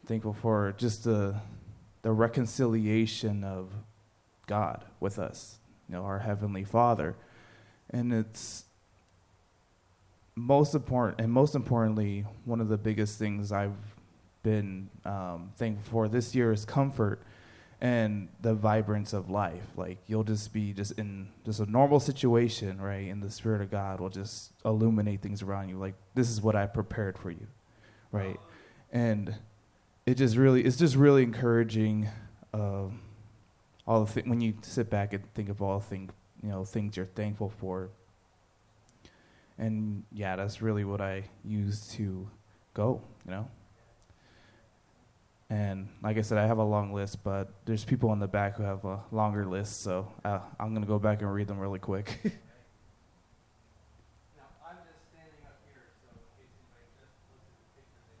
[0.00, 1.34] I'm thankful for just the
[2.00, 3.68] the reconciliation of
[4.46, 5.58] God with us,
[5.90, 7.16] you know, our heavenly Father.
[7.90, 8.64] And it's
[10.36, 13.72] most important, and most importantly, one of the biggest things I've
[14.42, 17.20] been um, thankful for this year is comfort
[17.80, 19.66] and the vibrance of life.
[19.76, 23.10] Like you'll just be just in just a normal situation, right?
[23.10, 25.78] And the Spirit of God will just illuminate things around you.
[25.78, 27.46] Like this is what I prepared for you,
[28.12, 28.38] right?
[28.92, 29.34] And
[30.04, 32.08] it just really, it's just really encouraging.
[32.54, 32.84] Uh,
[33.86, 36.10] all the th- when you sit back and think of all the thing,
[36.42, 37.90] you know, things you're thankful for.
[39.58, 42.28] And yeah, that's really what I use to
[42.74, 43.48] go, you know.
[45.48, 48.56] And like I said, I have a long list, but there's people in the back
[48.56, 51.58] who have a longer list, so uh, I'm going to go back and read them
[51.58, 52.18] really quick.
[54.36, 58.02] Now, I'm just standing up here, so in case anybody just looks at the picture,
[58.10, 58.18] they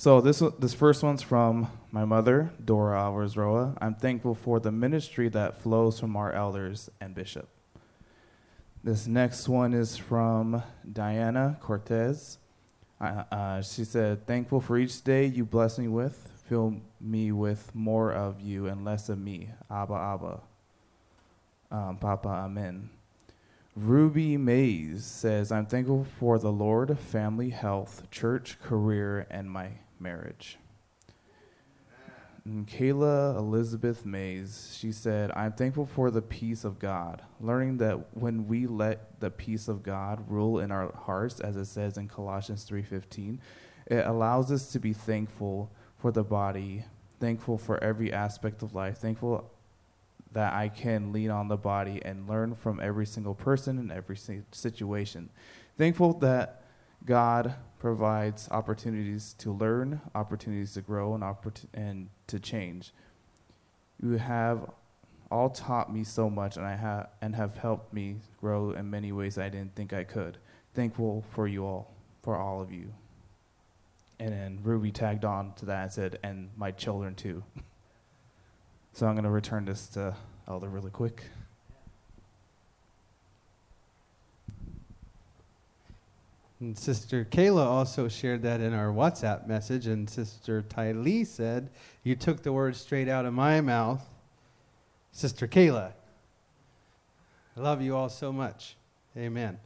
[0.00, 3.74] So this this first one's from my mother, Dora Alvarez Roa.
[3.82, 7.50] I'm thankful for the ministry that flows from our elders and bishop.
[8.82, 12.38] This next one is from Diana Cortez.
[12.98, 16.32] Uh, uh, she said, "Thankful for each day you bless me with.
[16.48, 19.50] Fill me with more of you and less of me.
[19.70, 20.40] Abba, Abba.
[21.70, 22.88] Um, Papa, Amen."
[23.76, 29.70] Ruby Mays says, I'm thankful for the Lord, family, health, church, career, and my
[30.00, 30.58] marriage.
[32.44, 38.16] And Kayla Elizabeth Mays, she said, I'm thankful for the peace of God, learning that
[38.16, 42.08] when we let the peace of God rule in our hearts, as it says in
[42.08, 43.38] Colossians 3.15,
[43.86, 46.84] it allows us to be thankful for the body,
[47.18, 49.50] thankful for every aspect of life, thankful
[50.32, 54.16] that I can lean on the body and learn from every single person in every
[54.52, 55.28] situation.
[55.76, 56.59] Thankful that
[57.04, 62.92] God provides opportunities to learn, opportunities to grow, and, opport- and to change.
[64.02, 64.70] You have
[65.30, 69.12] all taught me so much, and I ha- and have helped me grow in many
[69.12, 70.38] ways I didn't think I could.
[70.74, 72.92] Thankful for you all, for all of you.
[74.18, 77.42] And then Ruby tagged on to that and said, "And my children too."
[78.92, 80.16] So I'm going to return this to
[80.48, 81.22] Elder really quick.
[86.60, 91.70] And Sister Kayla also shared that in our WhatsApp message, and Sister Ty Lee said,
[92.04, 94.04] You took the words straight out of my mouth.
[95.10, 95.92] Sister Kayla,
[97.56, 98.76] I love you all so much.
[99.16, 99.58] Amen.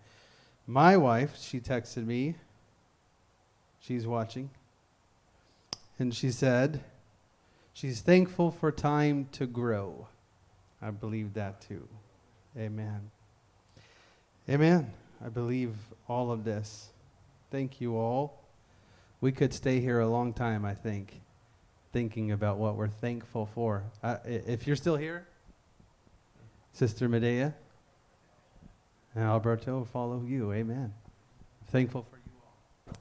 [0.68, 2.36] My wife, she texted me,
[3.80, 4.48] she's watching,
[5.98, 6.82] and she said,
[7.72, 10.06] She's thankful for time to grow.
[10.80, 11.88] I believe that too.
[12.56, 13.10] Amen.
[14.48, 14.92] Amen.
[15.22, 15.74] I believe
[16.08, 16.90] all of this.
[17.50, 18.42] Thank you all.
[19.20, 21.20] We could stay here a long time, I think,
[21.92, 23.84] thinking about what we're thankful for.
[24.24, 25.26] If you're still here,
[26.72, 27.54] Sister Medea
[29.14, 30.52] and Alberto follow you.
[30.52, 30.92] Amen.
[31.68, 32.22] Thankful for you.
[32.88, 32.96] All.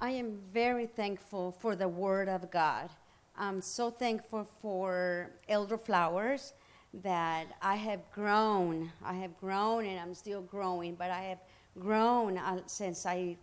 [0.00, 2.90] I am very thankful for the Word of God.
[3.38, 6.54] I'm so thankful for Elder Flowers
[7.02, 8.90] that I have grown.
[9.04, 11.38] I have grown and I'm still growing, but I have
[11.78, 13.36] grown uh, since I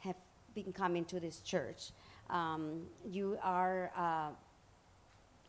[0.00, 0.16] have
[0.54, 1.90] been coming to this church.
[2.30, 4.28] Um, you are a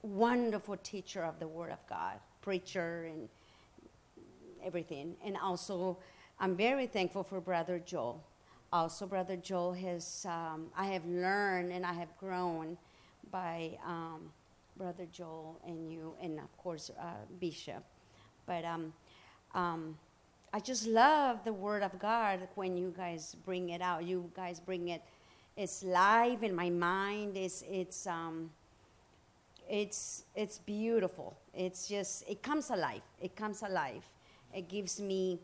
[0.01, 3.29] wonderful teacher of the Word of God, preacher, and
[4.63, 5.15] everything.
[5.23, 5.97] And also,
[6.39, 8.23] I'm very thankful for Brother Joel.
[8.71, 12.77] Also, Brother Joel has, um, I have learned and I have grown
[13.31, 14.31] by um,
[14.79, 17.03] Brother Joel and you, and of course, uh,
[17.37, 17.83] Bishop.
[18.45, 18.93] But um,
[19.53, 19.97] um,
[20.53, 24.05] I just love the Word of God when you guys bring it out.
[24.05, 25.01] You guys bring it,
[25.57, 27.35] it's live in my mind.
[27.35, 28.49] It's, it's, um,
[29.69, 31.35] it's, it's beautiful.
[31.53, 33.01] It's just, it comes alive.
[33.21, 34.03] It comes alive.
[34.55, 35.39] It gives me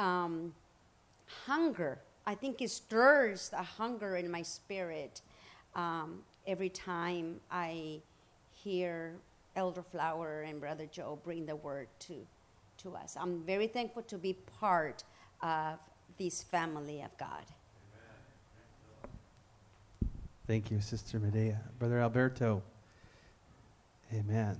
[0.00, 0.52] um,
[1.46, 2.00] hunger.
[2.26, 5.22] I think it stirs a hunger in my spirit
[5.76, 8.00] um, every time I
[8.62, 9.14] hear
[9.56, 12.14] Elder Flower and Brother Joe bring the word to,
[12.78, 13.16] to us.
[13.18, 15.04] I'm very thankful to be part
[15.42, 15.78] of
[16.18, 17.44] this family of God.
[20.46, 21.60] Thank you, Sister Medea.
[21.78, 22.62] Brother Alberto.
[24.14, 24.56] Amen.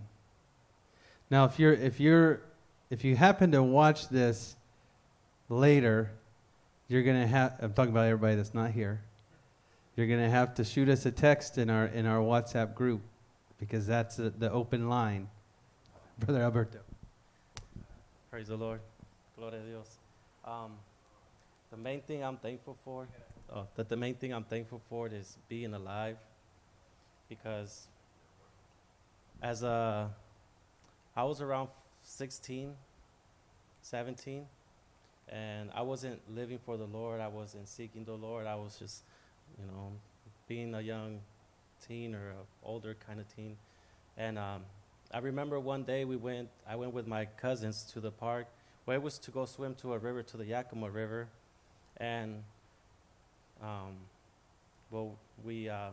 [1.30, 2.42] Now, if you're if you're
[2.90, 4.56] if you happen to watch this
[5.48, 6.10] later,
[6.88, 7.54] you're gonna have.
[7.60, 9.00] I'm talking about everybody that's not here.
[9.96, 13.00] You're gonna have to shoot us a text in our in our WhatsApp group
[13.58, 15.28] because that's the, open line.
[16.18, 16.78] Brother Alberto.
[18.30, 18.80] Praise the Lord.
[19.36, 19.96] Gloria Dios.
[20.44, 20.72] Um,
[21.70, 23.06] the main thing I'm thankful for,
[23.54, 26.16] oh, that the main thing I'm thankful for is being alive,
[27.28, 27.86] because
[29.42, 30.10] as a,
[31.16, 31.68] I was around
[32.02, 32.74] 16,
[33.82, 34.46] 17,
[35.30, 37.20] and I wasn't living for the Lord.
[37.20, 38.46] I wasn't seeking the Lord.
[38.46, 39.02] I was just,
[39.58, 39.92] you know,
[40.48, 41.20] being a young
[41.86, 42.32] teen or
[42.64, 43.56] older kind of teen,
[44.16, 44.62] and um,
[45.12, 46.48] I remember one day we went.
[46.68, 48.46] I went with my cousins to the park.
[48.84, 51.28] Well, it was to go swim to a river, to the Yakima River,
[51.96, 52.42] and
[53.62, 53.96] um,
[54.90, 55.90] well, we uh,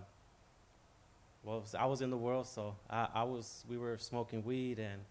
[1.44, 3.64] well, I was in the world, so I, I was.
[3.70, 5.02] We were smoking weed, and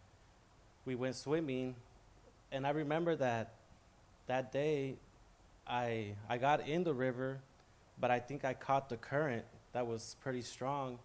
[0.85, 1.75] we went swimming,
[2.53, 3.53] and I remember that
[4.27, 4.97] that day,
[5.67, 7.39] I I got in the river,
[8.01, 9.45] but I think I caught the current
[9.75, 10.99] that was pretty strong,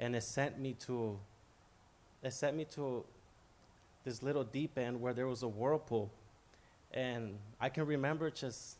[0.00, 1.18] and it sent me to
[2.22, 3.04] it sent me to
[4.04, 6.10] this little deep end where there was a whirlpool.
[6.92, 8.76] And I can remember just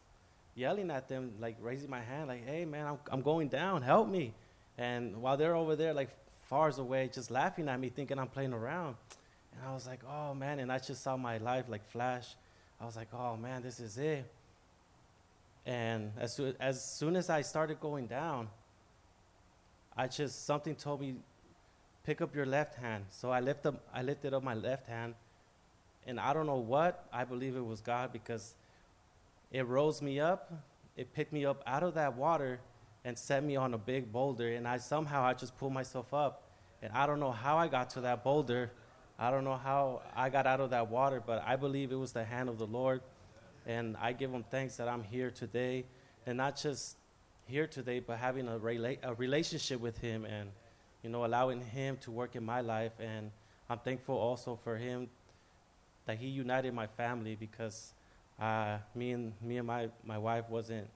[0.54, 4.08] yelling at them, like raising my hand, like, hey, man, I'm, I'm going down, help
[4.08, 4.32] me.
[4.78, 6.10] And while they're over there, like
[6.42, 8.96] far away, just laughing at me, thinking I'm playing around.
[9.54, 10.60] And I was like, oh, man.
[10.60, 12.36] And I just saw my life like flash.
[12.80, 14.24] I was like, oh, man, this is it.
[15.66, 18.48] And as, soo- as soon as I started going down,
[19.96, 21.16] I just, something told me,
[22.04, 23.04] pick up your left hand.
[23.10, 25.14] So I, lift up, I lifted up my left hand.
[26.06, 28.54] And I don't know what, I believe it was God because
[29.52, 30.52] it rose me up.
[30.96, 32.60] It picked me up out of that water
[33.04, 34.48] and set me on a big boulder.
[34.54, 36.42] And I somehow I just pulled myself up.
[36.82, 38.72] And I don't know how I got to that boulder.
[39.18, 42.12] I don't know how I got out of that water, but I believe it was
[42.12, 43.00] the hand of the Lord.
[43.66, 45.84] And I give him thanks that I'm here today.
[46.26, 46.96] And not just
[47.46, 50.50] here today, but having a, rela- a relationship with him and,
[51.02, 52.92] you know, allowing him to work in my life.
[53.00, 53.30] And
[53.68, 55.08] I'm thankful also for him
[56.06, 57.92] that he united my family because
[58.40, 60.88] uh, me and me and my, my wife wasn't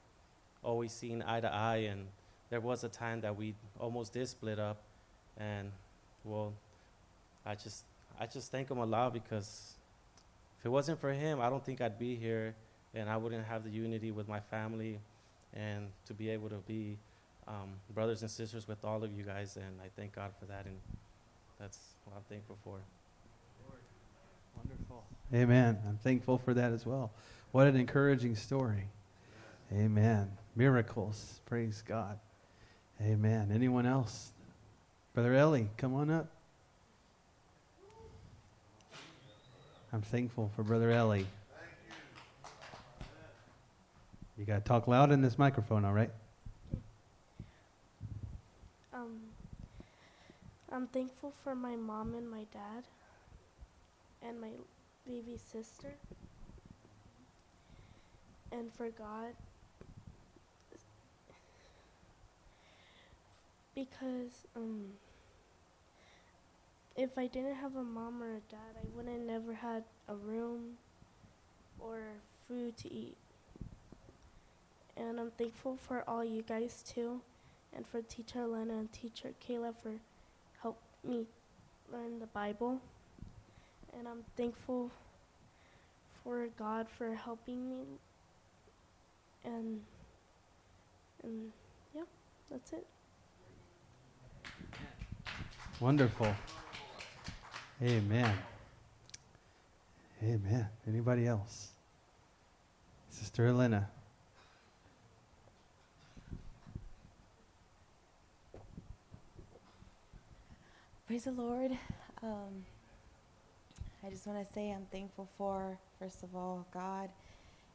[0.62, 2.06] always seeing eye to eye, and
[2.50, 4.78] there was a time that we almost did split up,
[5.38, 5.70] and
[6.24, 6.52] well,
[7.44, 7.84] I just
[8.18, 9.74] I just thank him a lot because
[10.58, 12.54] if it wasn't for him, I don't think I'd be here,
[12.94, 14.98] and I wouldn't have the unity with my family,
[15.56, 16.98] and to be able to be
[17.48, 20.66] um, brothers and sisters with all of you guys, and I thank God for that,
[20.66, 20.76] and
[21.58, 22.78] that's what I'm thankful for.
[24.56, 25.04] Wonderful.
[25.34, 25.78] Amen.
[25.88, 27.12] I'm thankful for that as well.
[27.52, 28.88] What an encouraging story.
[29.72, 30.30] Amen.
[30.54, 31.40] Miracles.
[31.46, 32.18] Praise God.
[33.00, 33.50] Amen.
[33.52, 34.32] Anyone else?
[35.12, 36.28] Brother Ellie, come on up.
[39.92, 41.26] I'm thankful for Brother Ellie.
[44.46, 46.10] You got to talk loud in this microphone, all right?
[48.94, 49.18] Um,
[50.70, 52.84] I'm thankful for my mom and my dad
[54.22, 54.52] and my
[55.04, 55.94] baby sister
[58.52, 59.34] and for God
[63.74, 64.92] because um
[66.96, 70.14] if I didn't have a mom or a dad, I would have never had a
[70.14, 70.78] room
[71.78, 72.00] or
[72.48, 73.16] food to eat.
[74.96, 77.20] And I'm thankful for all you guys too
[77.76, 79.92] and for teacher Elena and teacher Kayla for
[80.62, 81.26] help me
[81.92, 82.80] learn the Bible.
[83.96, 84.90] And I'm thankful
[86.24, 87.84] for God for helping me.
[89.44, 89.80] And
[91.22, 91.52] and
[91.94, 92.02] yeah,
[92.50, 92.86] that's it.
[95.80, 96.34] Wonderful.
[97.82, 98.34] Amen.
[100.22, 100.66] Amen.
[100.88, 101.72] Anybody else?
[103.10, 103.88] Sister Elena.
[111.06, 111.70] Praise the Lord.
[112.20, 112.64] Um,
[114.04, 117.10] I just want to say I'm thankful for, first of all, God,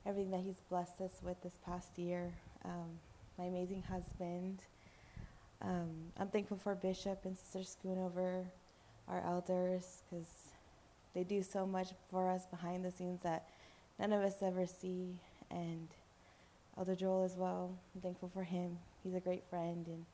[0.05, 2.33] everything that He's blessed us with this past year.
[2.65, 2.99] Um,
[3.37, 4.59] my amazing husband.
[5.61, 8.43] Um, I'm thankful for Bishop and Sister Schoonover,
[9.07, 10.27] our elders, because
[11.15, 13.47] they do so much for us behind the scenes that
[13.97, 15.15] none of us ever see.
[15.49, 15.87] And
[16.77, 17.71] Elder Joel as well.
[17.95, 18.77] I'm thankful for him.
[19.05, 20.05] He's a great friend and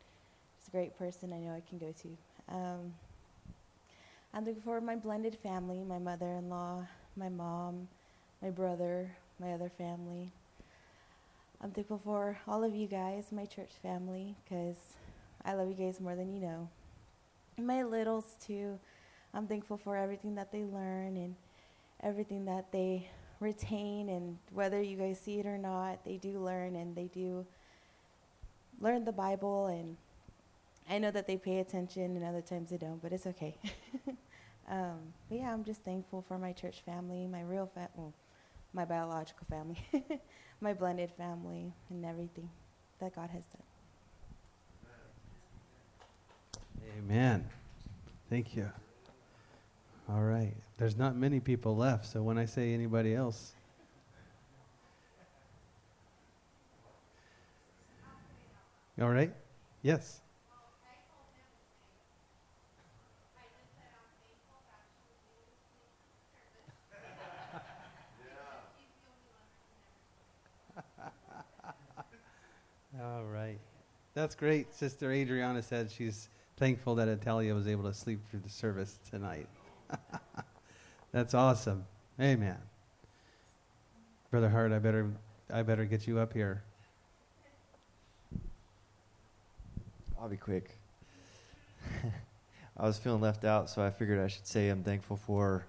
[0.60, 2.54] just a great person I know I can go to.
[4.34, 7.88] I'm thankful for my blended family, my mother-in-law, my mom,
[8.42, 10.32] my brother, my other family.
[11.60, 14.76] I'm thankful for all of you guys, my church family, because
[15.44, 16.70] I love you guys more than you know.
[17.58, 18.78] My littles, too.
[19.34, 21.36] I'm thankful for everything that they learn and
[22.04, 23.10] everything that they
[23.40, 24.10] retain.
[24.10, 27.46] And whether you guys see it or not, they do learn and they do
[28.80, 29.66] learn the Bible.
[29.66, 29.98] And
[30.90, 33.58] I know that they pay attention and other times they don't, but it's okay.
[34.70, 35.00] um,
[35.30, 38.14] but yeah, I'm just thankful for my church family, my real family, well,
[38.74, 39.82] my biological family,
[40.62, 42.50] my blended family, and everything
[43.00, 43.64] that God has done.
[46.98, 47.48] Amen.
[48.30, 48.70] Thank you.
[50.10, 50.54] All right.
[50.78, 53.54] There's not many people left, so when I say anybody else.
[59.02, 59.34] All right?
[59.82, 60.22] Yes.
[73.18, 73.58] All right.
[74.14, 74.72] That's great.
[74.76, 79.48] Sister Adriana said she's thankful that Italia was able to sleep through the service tonight.
[81.12, 81.84] That's awesome.
[82.22, 82.58] Amen.
[84.30, 85.12] Brother Hart, I better
[85.52, 86.62] I better get you up here.
[90.22, 90.70] I'll be quick.
[92.78, 95.66] I was feeling left out, so I figured I should say I'm thankful for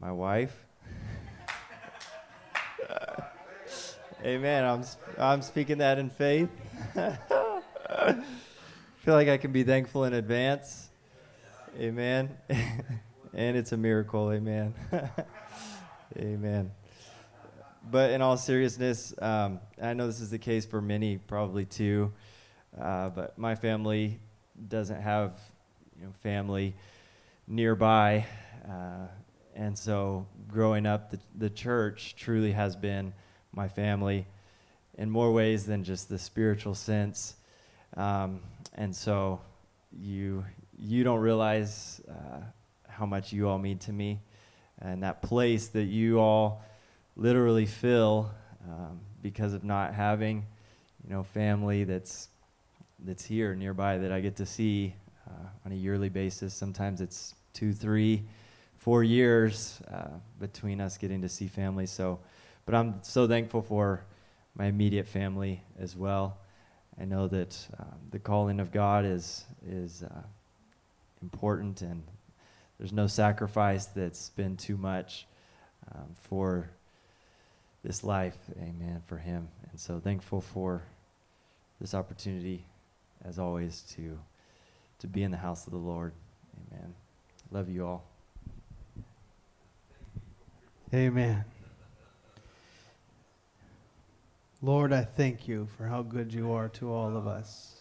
[0.00, 0.64] my wife.
[4.24, 4.64] Amen.
[4.64, 4.84] I'm,
[5.18, 6.48] I'm speaking that in faith.
[8.98, 10.88] Feel like I can be thankful in advance.
[11.78, 12.36] Amen.
[13.34, 14.32] and it's a miracle.
[14.32, 14.74] Amen.
[16.16, 16.70] Amen.
[17.90, 22.12] But in all seriousness, um, I know this is the case for many, probably too.
[22.78, 24.20] Uh, but my family
[24.68, 25.38] doesn't have,
[25.98, 26.74] you know, family
[27.46, 28.26] nearby,
[28.68, 29.06] uh,
[29.54, 33.12] and so growing up, the the church truly has been
[33.52, 34.26] my family
[34.98, 37.36] in more ways than just the spiritual sense.
[37.96, 38.40] Um,
[38.74, 39.40] and so
[39.98, 40.44] you
[40.78, 42.40] you don't realize uh,
[42.88, 44.20] how much you all mean to me,
[44.80, 46.62] and that place that you all
[47.16, 48.30] literally fill
[48.68, 50.44] um, because of not having,
[51.04, 52.28] you know, family that's
[53.04, 54.94] that's here nearby that I get to see
[55.26, 56.52] uh, on a yearly basis.
[56.52, 58.22] Sometimes it's two, three,
[58.76, 60.08] four years uh,
[60.40, 61.86] between us getting to see family.
[61.86, 62.18] So,
[62.66, 64.02] but I'm so thankful for
[64.58, 66.38] my immediate family as well.
[67.00, 70.22] I know that um, the calling of God is is uh,
[71.22, 72.02] important, and
[72.78, 75.26] there's no sacrifice that's been too much
[75.94, 76.70] um, for
[77.84, 78.36] this life.
[78.58, 79.00] Amen.
[79.06, 80.82] For Him, and so thankful for
[81.80, 82.66] this opportunity,
[83.24, 84.18] as always, to
[84.98, 86.12] to be in the house of the Lord.
[86.72, 86.94] Amen.
[87.52, 88.04] Love you all.
[90.92, 91.44] Amen.
[94.60, 97.76] Lord, I thank you for how good you are to all of us.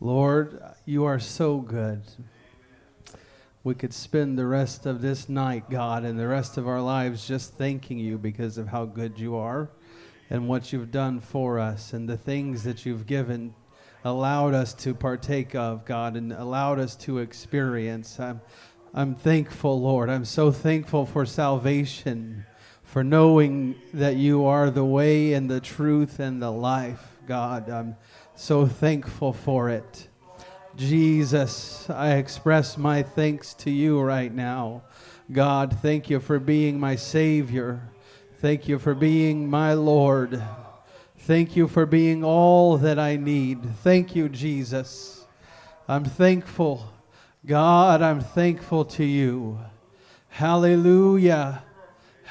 [0.00, 2.02] Lord, you are so good.
[3.64, 7.26] We could spend the rest of this night, God, and the rest of our lives
[7.26, 9.70] just thanking you because of how good you are
[10.28, 13.54] and what you've done for us and the things that you've given,
[14.04, 18.20] allowed us to partake of, God, and allowed us to experience.
[18.20, 18.42] I'm,
[18.92, 20.10] I'm thankful, Lord.
[20.10, 22.44] I'm so thankful for salvation
[22.92, 27.70] for knowing that you are the way and the truth and the life, God.
[27.70, 27.96] I'm
[28.34, 30.08] so thankful for it.
[30.76, 34.82] Jesus, I express my thanks to you right now.
[35.32, 37.80] God, thank you for being my Savior.
[38.40, 40.42] Thank you for being my Lord.
[41.20, 43.74] Thank you for being all that I need.
[43.76, 45.24] Thank you, Jesus.
[45.88, 46.92] I'm thankful.
[47.46, 49.58] God, I'm thankful to you.
[50.28, 51.62] Hallelujah.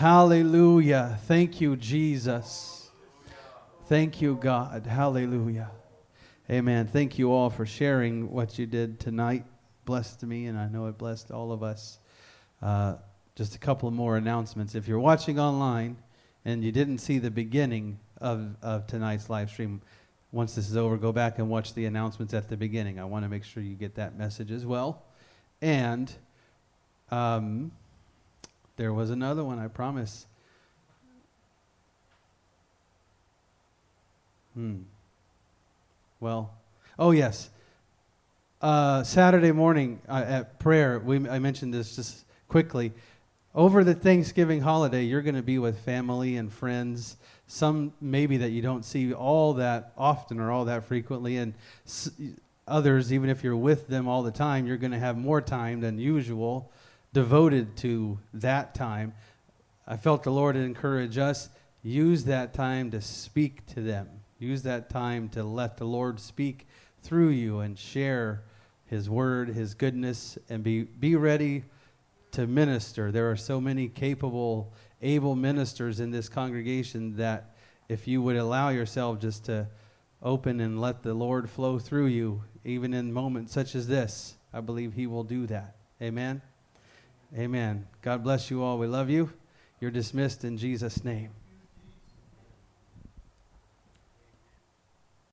[0.01, 1.19] Hallelujah.
[1.27, 2.89] Thank you, Jesus.
[3.85, 4.87] Thank you, God.
[4.87, 5.69] Hallelujah.
[6.49, 6.87] Amen.
[6.87, 9.45] Thank you all for sharing what you did tonight.
[9.85, 11.99] Blessed me, and I know it blessed all of us.
[12.63, 12.95] Uh,
[13.35, 14.73] just a couple more announcements.
[14.73, 15.97] If you're watching online
[16.45, 19.83] and you didn't see the beginning of, of tonight's live stream,
[20.31, 22.99] once this is over, go back and watch the announcements at the beginning.
[22.99, 25.03] I want to make sure you get that message as well.
[25.61, 26.11] And
[27.11, 27.71] um,
[28.81, 30.25] there was another one, I promise.
[34.55, 34.77] Hmm.
[36.19, 36.51] Well,
[36.97, 37.51] oh, yes.
[38.59, 42.91] Uh, Saturday morning uh, at prayer, we, I mentioned this just quickly.
[43.53, 47.17] Over the Thanksgiving holiday, you're going to be with family and friends.
[47.45, 51.53] Some maybe that you don't see all that often or all that frequently, and
[51.85, 52.09] s-
[52.67, 55.81] others, even if you're with them all the time, you're going to have more time
[55.81, 56.71] than usual
[57.13, 59.13] devoted to that time.
[59.85, 61.49] I felt the Lord encourage us
[61.83, 64.07] use that time to speak to them.
[64.39, 66.67] Use that time to let the Lord speak
[67.01, 68.43] through you and share
[68.85, 71.63] his word, his goodness and be be ready
[72.31, 73.11] to minister.
[73.11, 77.55] There are so many capable, able ministers in this congregation that
[77.89, 79.67] if you would allow yourself just to
[80.21, 84.61] open and let the Lord flow through you, even in moments such as this, I
[84.61, 85.75] believe he will do that.
[86.01, 86.41] Amen.
[87.37, 87.87] Amen.
[88.01, 88.77] God bless you all.
[88.77, 89.31] We love you.
[89.79, 91.31] You're dismissed in Jesus' name.